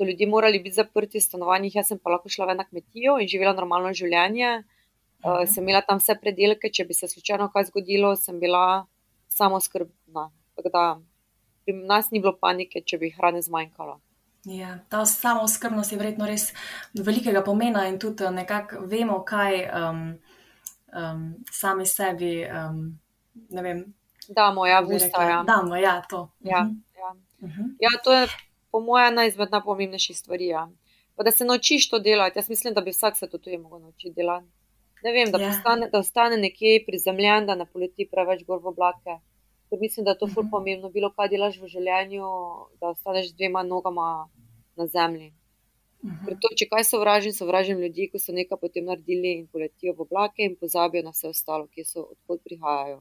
so 0.02 0.06
ljudje 0.06 0.26
morali 0.26 0.58
biti 0.58 0.74
zaprti 0.74 1.18
v 1.18 1.22
stanovanjih, 1.22 1.74
jaz 1.74 1.92
pa 2.02 2.10
lahko 2.10 2.28
šla 2.28 2.46
ven 2.46 2.56
na 2.56 2.64
kmetijo 2.64 3.18
in 3.20 3.28
živela 3.28 3.52
normalno 3.52 3.92
življenje. 3.94 4.64
Uh, 5.22 5.44
sem 5.46 5.62
imela 5.62 5.82
tam 5.86 6.00
vse 6.02 6.16
predelke, 6.18 6.70
če 6.74 6.84
bi 6.84 6.94
se 6.94 7.06
slučajno 7.08 7.46
kaj 7.54 7.68
zgodilo, 7.70 8.16
sem 8.16 8.40
bila 8.40 8.86
samo 9.30 9.60
skrbna. 9.60 10.30
Tako 10.56 10.72
da 10.74 10.86
pri 11.64 11.76
nas 11.86 12.10
ni 12.10 12.20
bilo 12.20 12.34
panike, 12.40 12.82
če 12.82 12.98
bi 12.98 13.12
hrane 13.14 13.42
zmanjkalo. 13.42 14.00
Ja, 14.50 14.80
ta 14.90 15.04
samo 15.06 15.46
skrbnost 15.48 15.92
je 15.92 15.98
verjetno 16.00 16.26
res 16.26 16.48
velikega 16.98 17.44
pomena 17.46 17.86
in 17.86 18.00
tudi 18.02 18.26
eh, 18.26 18.34
nekako 18.34 18.82
vemo, 18.90 19.20
kaj 19.22 19.60
um, 19.70 20.00
um, 20.90 21.26
sami 21.46 21.86
sebi. 21.86 22.40
Um, 22.50 22.88
damo, 24.26 24.66
ja, 24.66 24.80
vusta, 24.82 25.28
ja. 25.28 25.42
Damo, 25.46 25.78
ja, 25.78 26.00
to. 26.10 26.28
Ja, 26.40 26.64
mhm. 26.64 26.82
ja. 26.98 27.14
-huh. 27.46 27.76
ja, 27.78 28.00
to 28.02 28.12
je 28.12 28.26
po 28.72 28.80
mojem 28.80 29.12
ena 29.12 29.26
izmed 29.28 29.52
najpomembnejših 29.52 30.18
stvari. 30.18 30.46
Ja. 30.46 30.66
Pa 31.16 31.22
da 31.22 31.30
se 31.30 31.44
naučiš 31.44 31.90
to 31.90 31.98
delati. 31.98 32.38
Jaz 32.38 32.48
mislim, 32.48 32.74
da 32.74 32.80
bi 32.80 32.90
vsak 32.90 33.16
se 33.16 33.28
to 33.28 33.38
tudi 33.38 33.58
mogel 33.58 33.80
naučiti 33.80 34.14
delati. 34.16 34.48
Ne 35.04 35.12
vem, 35.12 35.30
da, 35.30 35.38
ja. 35.38 35.50
postane, 35.50 35.88
da 35.92 35.98
ostane 35.98 36.36
nekje 36.36 36.84
prizemljen, 36.86 37.46
da 37.46 37.54
ne 37.54 37.66
poleti 37.66 38.08
preveč 38.10 38.44
gor 38.46 38.62
v 38.62 38.70
oblake 38.70 39.18
ker 39.72 39.80
mislim, 39.80 40.04
da 40.04 40.10
je 40.10 40.18
to 40.18 40.26
zelo 40.26 40.42
mhm. 40.42 40.50
pomembno, 40.50 40.90
bilo 40.90 41.08
kaj 41.16 41.30
delaš 41.32 41.54
v 41.62 41.68
življenju, 41.74 42.26
da 42.80 42.90
ostaneš 42.92 43.30
z 43.30 43.38
dvema 43.38 43.62
nogama 43.64 44.08
na 44.76 44.86
zemlji. 44.86 45.30
Mhm. 46.04 46.18
Ker 46.26 46.36
to, 46.44 46.50
če 46.60 46.66
kaj 46.68 46.84
sovražim, 46.90 47.32
sovražim 47.32 47.80
ljudi, 47.80 48.10
ki 48.12 48.20
so 48.20 48.34
nekaj 48.36 48.60
potem 48.60 48.84
naredili 48.90 49.32
in 49.38 49.46
poletijo 49.48 49.94
v 49.96 50.04
oblake 50.04 50.44
in 50.44 50.58
pozabijo 50.60 51.06
na 51.06 51.14
vse 51.16 51.30
ostalo, 51.32 51.70
ki 51.72 51.86
so 51.88 52.04
odkot 52.04 52.44
prihajajo. 52.44 53.00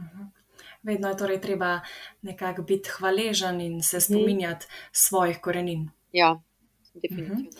Mhm. 0.00 0.32
Vedno 0.84 1.08
je 1.08 1.16
torej 1.16 1.40
treba 1.40 1.80
nekako 2.22 2.62
biti 2.62 2.90
hvaležen 2.98 3.60
in 3.60 3.82
se 3.82 4.00
spominjati 4.00 4.66
svojih 4.92 5.40
korenin. 5.40 5.88
Ja, 6.12 6.40
definitivno. 6.94 7.50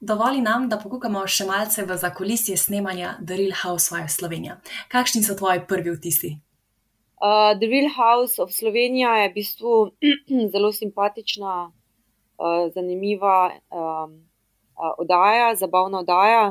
Dovoli 0.00 0.40
nam, 0.40 0.66
da 0.68 0.78
pokukamo 0.80 1.22
še 1.30 1.46
malce 1.48 1.84
v 1.86 1.96
zakulisje 1.96 2.56
snemanja 2.60 3.14
The 3.20 3.38
Real 3.38 3.54
Housewife 3.62 4.12
Slovenija. 4.12 4.58
Kakšni 4.92 5.22
so 5.24 5.36
tvoji 5.38 5.62
prvi 5.68 5.94
vtisi? 5.94 6.34
Uh, 7.24 7.54
The 7.56 7.70
Real 7.70 7.88
House 7.94 8.42
of 8.42 8.52
Slovenija 8.52 9.14
je 9.22 9.30
v 9.30 9.34
bistvu 9.38 9.74
zelo 10.52 10.72
simpatična, 10.76 11.54
uh, 11.70 12.66
zanimiva 12.74 13.54
um, 13.54 14.18
uh, 14.76 14.92
oddaja, 14.98 15.54
zabavna 15.56 16.02
oddaja. 16.04 16.44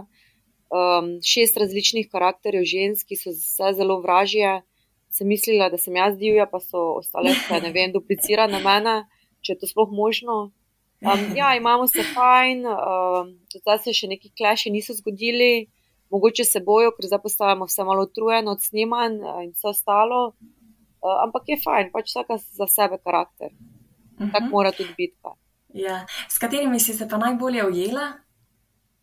Um, 0.73 1.19
šest 1.21 1.59
različnih 1.61 2.07
karakterjev 2.09 2.65
žensk, 2.65 3.11
ki 3.11 3.19
so 3.19 3.35
vse 3.35 3.75
zelo 3.77 3.99
vražje. 4.01 4.63
Sem 5.13 5.29
mislila, 5.29 5.69
da 5.69 5.77
sem 5.77 5.93
jaz 5.93 6.17
divja, 6.17 6.47
pa 6.49 6.57
so 6.59 6.97
ostale, 6.97 7.35
ne 7.61 7.69
vem, 7.75 7.91
duplicirane 7.93 8.57
na 8.57 8.61
mene, 8.63 8.95
če 9.45 9.53
je 9.53 9.59
to 9.61 9.69
sploh 9.69 9.91
možno. 9.93 10.49
Um, 11.03 11.35
ja, 11.35 11.51
imamo 11.55 11.85
se 11.87 12.01
fajn, 12.13 12.65
um, 12.65 13.29
zdaj 13.59 13.79
se 13.83 13.93
še 13.93 14.07
neki 14.09 14.31
kleši 14.37 14.71
niso 14.71 14.95
zgodili, 14.97 15.67
mogoče 16.13 16.45
se 16.47 16.63
bojo, 16.65 16.93
ker 16.95 17.09
zdaj 17.11 17.21
postajamo 17.25 17.67
vse 17.67 17.85
malo 17.85 18.07
utrujeni 18.07 18.49
od 18.49 18.63
snemanj 18.63 19.19
in 19.43 19.51
vse 19.51 19.69
ostalo. 19.73 20.21
Uh, 21.03 21.17
ampak 21.25 21.51
je 21.51 21.59
fajn, 21.59 21.91
pač 21.91 22.09
vsaka 22.09 22.39
za 22.39 22.67
sebe 22.71 22.97
karakter. 23.03 23.51
Uh 23.51 24.25
-huh. 24.25 24.31
Tako 24.31 24.45
mhm. 24.45 24.51
mora 24.51 24.71
tudi 24.71 24.93
biti. 24.97 25.17
Ja. 25.73 26.05
S 26.29 26.39
katerimi 26.39 26.79
si 26.79 26.93
se 26.93 27.07
pa 27.09 27.17
najbolje 27.17 27.65
ujela? 27.67 28.13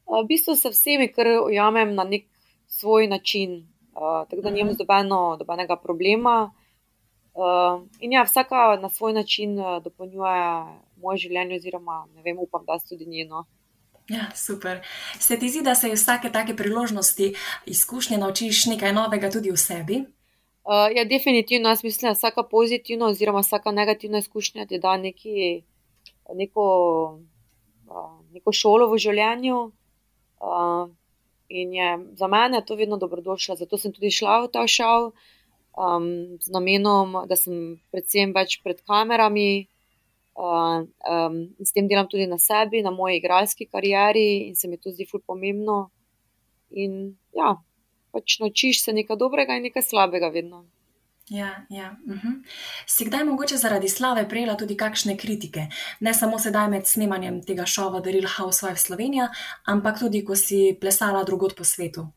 Uh, 0.06 0.24
v 0.24 0.26
bistvu 0.26 0.56
se 0.56 0.70
vsemi, 0.70 1.12
ker 1.12 1.26
ujamem 1.46 1.94
na 1.94 2.04
nek 2.04 2.26
svoj 2.66 3.06
način, 3.06 3.68
uh, 3.94 4.28
tako 4.30 4.42
da 4.42 4.50
nimam 4.50 4.74
uh 4.74 5.38
dobenega 5.38 5.74
-huh. 5.74 5.82
problema. 5.82 6.52
Uh, 7.34 7.86
in 8.00 8.12
ja, 8.12 8.22
vsaka 8.22 8.76
na 8.76 8.88
svoj 8.88 9.12
način 9.12 9.58
uh, 9.58 9.82
dopolnjuje 9.82 10.64
moje 10.96 11.18
življenje, 11.18 11.56
oziroma 11.56 12.06
ne 12.14 12.22
vem, 12.22 12.38
upam, 12.38 12.64
da 12.66 12.78
tudi 12.88 13.06
njeno. 13.06 13.44
Ja, 14.08 14.26
super. 14.34 14.80
Se 15.18 15.38
ti 15.38 15.48
zdi, 15.48 15.62
da 15.62 15.74
se 15.74 15.88
iz 15.90 16.02
vsake 16.02 16.32
take 16.32 16.56
priložnosti, 16.56 17.34
izkušnje 17.66 18.18
naučiš 18.18 18.66
nekaj 18.66 18.92
novega 18.92 19.30
tudi 19.30 19.50
v 19.50 19.56
sebi? 19.56 20.00
Uh, 20.64 20.90
ja, 20.96 21.04
definitivno, 21.04 21.68
jaz 21.68 21.84
mislim, 21.84 22.08
da 22.08 22.18
vsaka 22.18 22.42
pozitivna 22.42 23.06
oziroma 23.06 23.40
vsaka 23.40 23.70
negativna 23.70 24.18
izkušnja 24.18 24.66
ti 24.66 24.78
da 24.78 24.96
neki, 24.96 25.62
neko, 26.34 26.66
uh, 27.86 28.10
neko 28.32 28.52
šolo 28.52 28.90
v 28.90 28.98
življenju. 28.98 29.60
Uh, 30.40 30.90
in 31.50 31.74
je 31.74 31.90
za 32.16 32.26
mene 32.30 32.62
to 32.66 32.78
vedno 32.78 32.96
dobrodošlo, 32.96 33.56
zato 33.56 33.78
sem 33.78 33.92
tudi 33.92 34.10
šla 34.14 34.40
v 34.46 34.50
ta 34.54 34.64
šov 34.70 35.10
um, 35.74 36.38
z 36.40 36.48
namenom, 36.54 37.26
da 37.26 37.36
sem 37.36 37.80
predvsem 37.90 38.34
več 38.36 38.60
pred 38.64 38.80
kamerami. 38.86 39.66
Uh, 40.40 40.86
um, 41.04 41.40
s 41.58 41.74
tem 41.74 41.88
delam 41.90 42.06
tudi 42.08 42.24
na 42.30 42.38
sebi, 42.38 42.84
na 42.86 42.94
moji 42.94 43.18
igralski 43.18 43.66
karieri, 43.66 44.46
in 44.48 44.54
se 44.56 44.70
mi 44.70 44.78
to 44.78 44.94
zdi 44.94 45.04
fully 45.10 45.26
pomembno. 45.26 45.90
In 46.70 47.18
ja, 47.36 47.56
pač 48.14 48.38
naučiš 48.40 48.84
se 48.84 48.94
nekaj 48.94 49.18
dobrega 49.18 49.58
in 49.58 49.66
nekaj 49.68 49.84
slabega, 49.84 50.30
vedno. 50.32 50.62
Ja, 51.30 51.64
ja. 51.70 51.96
Mhm. 52.06 52.42
Si 52.86 53.04
kdaj 53.04 53.24
mogoče 53.24 53.56
zaradi 53.56 53.88
slave 53.88 54.28
prejela 54.28 54.56
tudi 54.58 54.76
kakšne 54.76 55.14
kritike, 55.16 55.68
ne 56.00 56.14
samo 56.14 56.38
sedaj 56.38 56.68
med 56.68 56.86
snemanjem 56.86 57.36
tega 57.46 57.66
šova 57.66 58.00
The 58.00 58.10
Real 58.10 58.26
Housewife 58.26 58.82
Slovenija, 58.82 59.28
ampak 59.64 60.00
tudi, 60.00 60.24
ko 60.26 60.34
si 60.36 60.74
plesala 60.80 61.22
drugot 61.24 61.54
po 61.56 61.64
svetu? 61.64 62.08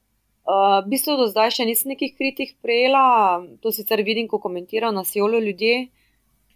Uh, 0.43 0.81
v 0.83 0.95
bistvu 0.95 1.13
do 1.21 1.27
zdaj 1.29 1.53
še 1.55 1.67
nisem 1.69 1.93
nekih 1.93 2.15
kritik 2.17 2.57
prejela, 2.65 3.43
to 3.61 3.71
sicer 3.71 4.01
vidim, 4.01 4.25
ko 4.27 4.41
komentirajo 4.41 4.91
na 4.91 5.05
siolo 5.05 5.37
ljudje, 5.39 5.75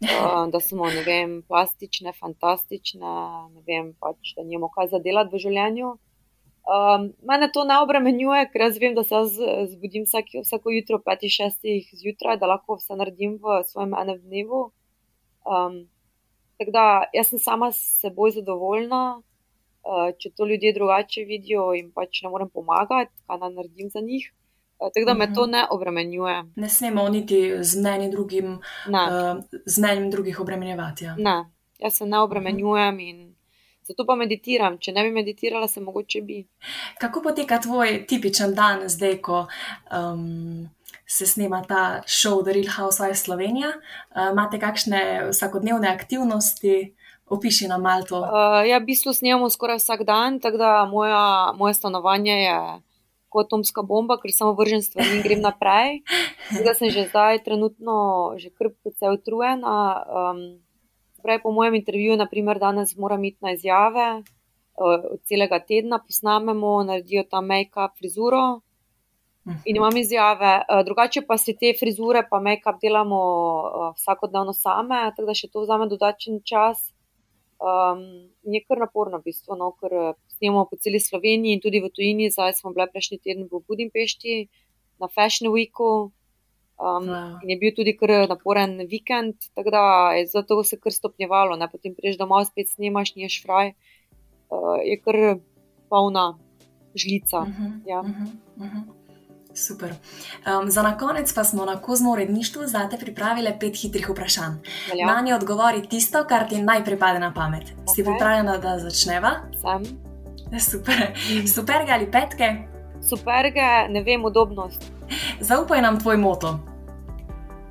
uh, 0.01 0.43
da 0.53 0.59
smo, 0.59 0.89
ne 0.89 1.05
vem, 1.05 1.37
plastične, 1.45 2.15
fantastične, 2.17 3.13
ne 3.53 3.61
vem, 3.69 3.93
pač, 4.01 4.33
da 4.33 4.41
nimamo 4.41 4.73
kaj 4.73 4.89
zadelati 4.97 5.35
v 5.35 5.45
življenju. 5.45 5.93
Um, 6.67 7.13
mene 7.23 7.47
to 7.53 7.63
ne 7.63 7.77
obremenjuje, 7.79 8.49
ker 8.51 8.65
jaz 8.65 8.77
vem, 8.81 8.95
da 8.95 9.03
se 9.07 9.21
zbudim 9.71 10.03
vsak, 10.03 10.33
vsako 10.43 10.73
jutro 10.75 10.97
ob 10.99 11.05
5-6 11.07 11.93
zjutraj, 12.01 12.35
da 12.41 12.49
lahko 12.51 12.75
vse 12.75 12.97
naredim 12.99 13.37
v 13.39 13.61
svojem 13.69 13.93
enem 13.95 14.17
dnevu. 14.25 14.65
Um, 15.47 15.77
tako 16.59 16.73
da 16.75 16.83
jaz 17.15 17.31
sem 17.31 17.39
sama 17.39 17.71
s 17.71 18.01
seboj 18.01 18.33
zadovoljna, 18.35 19.21
uh, 19.21 20.09
če 20.19 20.33
to 20.35 20.47
ljudje 20.49 20.73
drugače 20.75 21.23
vidijo 21.29 21.69
in 21.77 21.93
pač 21.95 22.19
ne 22.25 22.33
morem 22.35 22.51
pomagati, 22.51 23.15
kaj 23.27 23.39
naj 23.45 23.55
naredim 23.55 23.93
za 23.93 24.03
njih. 24.03 24.27
Tako 24.77 25.05
da 25.07 25.13
me 25.13 25.33
to 25.33 25.47
ne 25.47 25.63
obremenjuje. 25.71 26.43
Ne 26.55 26.69
smemo 26.69 27.07
niti 27.09 27.63
z 27.63 27.79
mnenjem 27.79 28.11
drugim, 28.11 28.59
uh, 28.91 30.11
drugih 30.11 30.39
obremenjevati. 30.39 31.05
Ja. 31.05 31.15
Ne, 31.15 31.37
jaz 31.79 31.97
se 31.97 32.05
ne 32.05 32.19
obremenjujem 32.19 32.99
in. 32.99 33.26
Zato 33.87 34.05
pa 34.05 34.17
meditiram. 34.19 34.77
Če 34.83 34.91
ne 34.91 35.05
bi 35.07 35.13
meditirala, 35.15 35.67
se 35.71 35.81
mogoče 35.81 36.21
bi. 36.27 36.41
Kako 36.99 37.21
poteka 37.29 37.59
tvoj 37.63 38.01
tipičen 38.09 38.55
dan, 38.55 38.83
zdaj, 38.91 39.19
ko 39.23 39.45
um, 39.95 40.67
se 41.07 41.27
snema 41.27 41.61
ta 41.67 42.01
show 42.03 42.43
The 42.43 42.57
Real 42.57 42.73
Housewife 42.75 43.21
Slovenija? 43.21 43.71
Uh, 43.71 44.31
imate 44.33 44.59
kakšne 44.59 45.29
vsakodnevne 45.31 45.87
aktivnosti? 45.93 46.93
Opiši 47.27 47.67
nam 47.67 47.81
malo 47.83 48.03
to. 48.07 48.19
Uh, 48.23 48.61
ja, 48.67 48.79
v 48.79 48.87
bistvu 48.87 49.11
snemamo 49.15 49.49
skoraj 49.51 49.81
vsak 49.81 50.05
dan, 50.07 50.39
tako 50.43 50.59
da 50.59 50.85
moja, 50.87 51.53
moje 51.59 51.75
stanovanje 51.75 52.37
je 52.43 52.59
kot 53.27 53.47
atomska 53.47 53.83
bomba, 53.83 54.15
ker 54.19 54.31
samo 54.31 54.53
vržem 54.55 54.81
stvari 54.83 55.17
in 55.17 55.23
grem 55.23 55.41
naprej. 55.43 56.01
Zdaj 56.59 56.75
sem 56.79 56.91
že 56.91 57.07
zdaj, 57.11 57.43
trenutno, 57.43 58.35
že 58.39 58.51
kar 58.55 58.71
precej 58.83 59.19
utrujena. 59.19 59.75
Um, 60.07 60.66
prej 61.23 61.41
po 61.43 61.51
mojem 61.51 61.75
intervjuju, 61.75 62.17
naprimer 62.17 62.59
danes 62.59 62.95
moram 62.97 63.23
iti 63.23 63.37
na 63.41 63.51
izjave, 63.51 64.07
eh, 64.19 65.07
od 65.13 65.21
celega 65.25 65.59
tedna 65.59 65.99
posnamemo, 65.99 66.83
naredijo 66.83 67.23
tam 67.29 67.45
make-up, 67.45 67.97
frizuro. 67.99 68.61
In 69.65 69.75
imam 69.75 69.97
izjave, 69.97 70.53
eh, 70.59 70.83
drugače 70.83 71.21
pa 71.27 71.37
si 71.37 71.55
te 71.55 71.73
frizure, 71.79 72.27
pa 72.29 72.39
make-up 72.39 72.81
delamo 72.81 73.21
eh, 73.65 73.93
vsakodnevno 73.95 74.53
same, 74.53 75.11
tako 75.15 75.27
da 75.31 75.33
še 75.33 75.47
to 75.47 75.63
vzame 75.63 75.87
dodaten 75.87 76.41
čas. 76.43 76.93
Um, 77.57 78.29
je 78.45 78.59
kar 78.67 78.77
naporno, 78.77 79.17
v 79.17 79.31
bistvu, 79.31 79.55
no, 79.57 79.71
ker 79.81 80.13
snemamo 80.35 80.67
po 80.69 80.77
celi 80.77 80.99
Sloveniji 81.01 81.55
in 81.57 81.61
tudi 81.61 81.81
v 81.81 81.89
tujini. 81.89 82.29
Zdaj 82.29 82.53
smo 82.59 82.73
bili 82.75 82.85
prejšnji 82.91 83.17
teden 83.17 83.47
v 83.49 83.61
Budimpešti 83.65 84.35
na 85.01 85.09
Fashion 85.09 85.49
Weeku. 85.49 86.11
Um, 86.77 87.07
wow. 87.09 87.39
In 87.41 87.49
je 87.49 87.57
bil 87.57 87.73
tudi 87.75 87.95
kar 87.97 88.27
naporen 88.29 88.77
vikend, 88.89 89.49
tako 89.57 89.69
da 89.73 89.83
je 90.13 90.27
zato 90.27 90.63
se 90.63 90.77
kar 90.79 90.93
stopnjevalo. 90.93 91.55
Ne? 91.57 91.69
Potem 91.71 91.95
priješ 91.95 92.17
domov, 92.17 92.45
spet 92.45 92.69
snemaš, 92.69 93.15
niješ 93.15 93.41
fraj. 93.43 93.73
Uh, 94.49 94.77
je 94.85 94.99
kar 95.01 95.39
polna 95.89 96.37
žlica. 96.95 97.39
Uh 97.39 97.47
-huh, 97.47 97.71
ja. 97.85 97.99
uh 97.99 98.07
-huh, 98.07 98.29
uh 98.57 98.73
-huh. 98.73 98.83
Super. 99.53 99.93
Um, 100.45 100.69
za 100.69 100.81
na 100.81 100.97
konec 100.97 101.33
pa 101.33 101.43
smo 101.43 101.65
na 101.65 101.81
kozmo 101.81 102.11
uredništvu 102.11 102.61
za 102.65 102.89
te 102.89 102.97
pripravili 102.97 103.53
pet 103.59 103.75
hitrih 103.81 104.09
vprašanj. 104.09 104.53
Na 105.05 105.21
nje 105.21 105.35
odgovori 105.35 105.87
tisto, 105.87 106.25
kar 106.29 106.49
ti 106.49 106.61
najprej 106.61 106.99
pade 106.99 107.19
na 107.19 107.33
pamet. 107.33 107.63
Okay. 107.63 107.95
Si 107.95 108.03
pripravljena, 108.03 108.57
da 108.57 108.79
začneva? 108.79 109.31
Sem. 109.61 109.83
Super. 110.71 111.17
Superge 111.55 111.91
ali 111.91 112.11
petke? 112.11 112.55
Superge, 113.09 113.87
ne 113.89 114.03
vem, 114.03 114.25
udobnost. 114.25 114.96
Zaupaj 115.39 115.81
nam 115.81 115.99
tvoj 115.99 116.17
moto. 116.17 116.59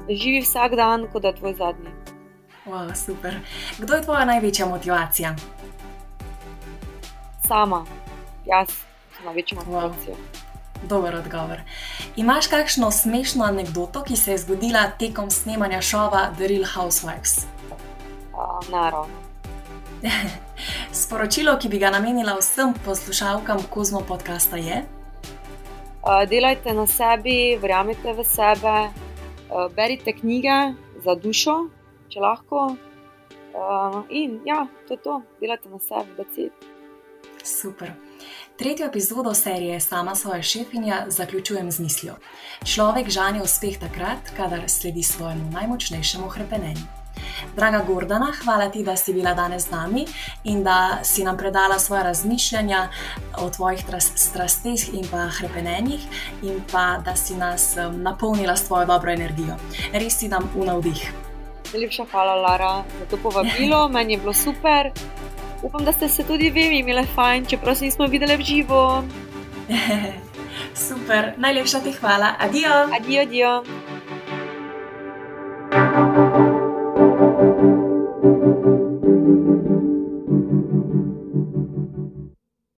Živi 0.08 0.40
vsak 0.40 0.74
dan, 0.74 1.06
kot 1.12 1.22
da 1.22 1.28
je 1.28 1.36
tvoj 1.36 1.54
zadnji. 1.54 1.90
Wow, 2.66 2.94
super. 2.94 3.34
Kdo 3.78 3.94
je 3.94 4.02
tvoja 4.02 4.24
največja 4.24 4.66
motivacija? 4.66 5.34
Sama, 7.48 7.84
jaz 8.46 8.68
sem 9.16 9.24
največja 9.24 9.58
motivacija. 9.58 10.16
Wow. 10.16 10.46
Dober 10.88 11.14
odgovor. 11.14 11.60
Imaš 12.16 12.46
kakšno 12.46 12.90
smešno 12.90 13.44
anegdoto, 13.44 14.02
ki 14.02 14.16
se 14.16 14.30
je 14.30 14.38
zgodila 14.38 14.90
tekom 14.98 15.30
snemanja 15.30 15.80
šova 15.80 16.30
The 16.36 16.46
Real 16.46 16.64
Housewives? 16.64 17.46
Uh, 18.32 18.70
Naravno. 18.70 19.14
Sporočilo, 20.92 21.58
ki 21.58 21.68
bi 21.68 21.78
ga 21.78 21.90
namenila 21.90 22.36
vsem 22.38 22.74
poslušalkam 22.84 23.62
Kozmo 23.70 24.00
podcasta, 24.00 24.56
je: 24.56 24.84
Delajte 26.06 26.70
na 26.72 26.86
sebi, 26.86 27.58
verjamete 27.58 28.12
v 28.14 28.22
sebe, 28.24 28.76
uh, 29.50 29.66
berite 29.74 30.12
knjige 30.14 30.74
za 31.02 31.14
dušo, 31.18 31.56
če 32.08 32.22
lahko. 32.22 32.76
Uh, 33.56 34.04
in 34.10 34.38
ja, 34.46 34.68
to 34.86 34.94
je 34.94 35.00
to, 35.02 35.16
delajte 35.40 35.72
na 35.72 35.80
sebi, 35.82 36.14
da 36.14 36.26
cel. 36.30 36.52
Super. 37.42 37.90
Tretjo 38.56 38.86
epizodo 38.86 39.34
serije 39.34 39.80
Sama 39.80 40.14
svoja 40.14 40.42
šefinja 40.42 41.04
zaključujem 41.08 41.70
z 41.70 41.80
mislijo: 41.80 42.14
Človek 42.64 43.10
žanje 43.10 43.42
uspeh 43.42 43.78
takrat, 43.78 44.30
kadar 44.36 44.68
sledi 44.68 45.02
svojemu 45.02 45.50
najmočnejšemu 45.50 46.28
krepenenju. 46.28 46.95
Draga 47.56 47.84
Gordana, 47.86 48.32
hvala 48.44 48.68
ti, 48.68 48.82
da 48.84 48.96
si 48.96 49.12
bila 49.12 49.34
danes 49.34 49.68
z 49.68 49.70
nami 49.70 50.04
in 50.44 50.62
da 50.64 50.98
si 51.02 51.24
nam 51.24 51.36
predala 51.36 51.78
svoje 51.78 52.02
razmišljanja 52.02 52.88
o 53.38 53.50
tvojih 53.50 53.84
strasteh 54.14 54.94
in 54.94 55.06
pa 55.10 55.28
krepenenjih, 55.38 56.00
in 56.42 56.60
pa 56.72 56.98
da 57.04 57.16
si 57.16 57.36
nas 57.36 57.76
napolnila 57.92 58.56
s 58.56 58.66
tvojo 58.66 58.86
dobro 58.86 59.12
energijo. 59.12 59.56
Res 59.92 60.18
si 60.18 60.28
nam 60.28 60.50
unavdih. 60.56 61.12
Najlepša 61.72 62.04
hvala, 62.10 62.34
Lara, 62.34 62.84
za 62.98 63.06
to 63.10 63.16
povabilo, 63.16 63.88
meni 63.94 64.12
je 64.12 64.18
bilo 64.18 64.32
super. 64.32 64.90
Upam, 65.62 65.84
da 65.84 65.92
ste 65.92 66.08
se 66.08 66.24
tudi 66.24 66.50
vi 66.50 66.78
imeli 66.78 67.06
fajn, 67.14 67.46
čeprav 67.46 67.74
se 67.74 67.84
nismo 67.84 68.06
videli 68.06 68.36
v 68.36 68.40
živo. 68.40 69.04
Super, 70.88 71.32
najlepša 71.36 71.80
ti 71.80 71.92
hvala. 71.92 72.34
Adijo. 72.38 72.72
Adijo, 73.00 73.22
adijo. 73.22 73.62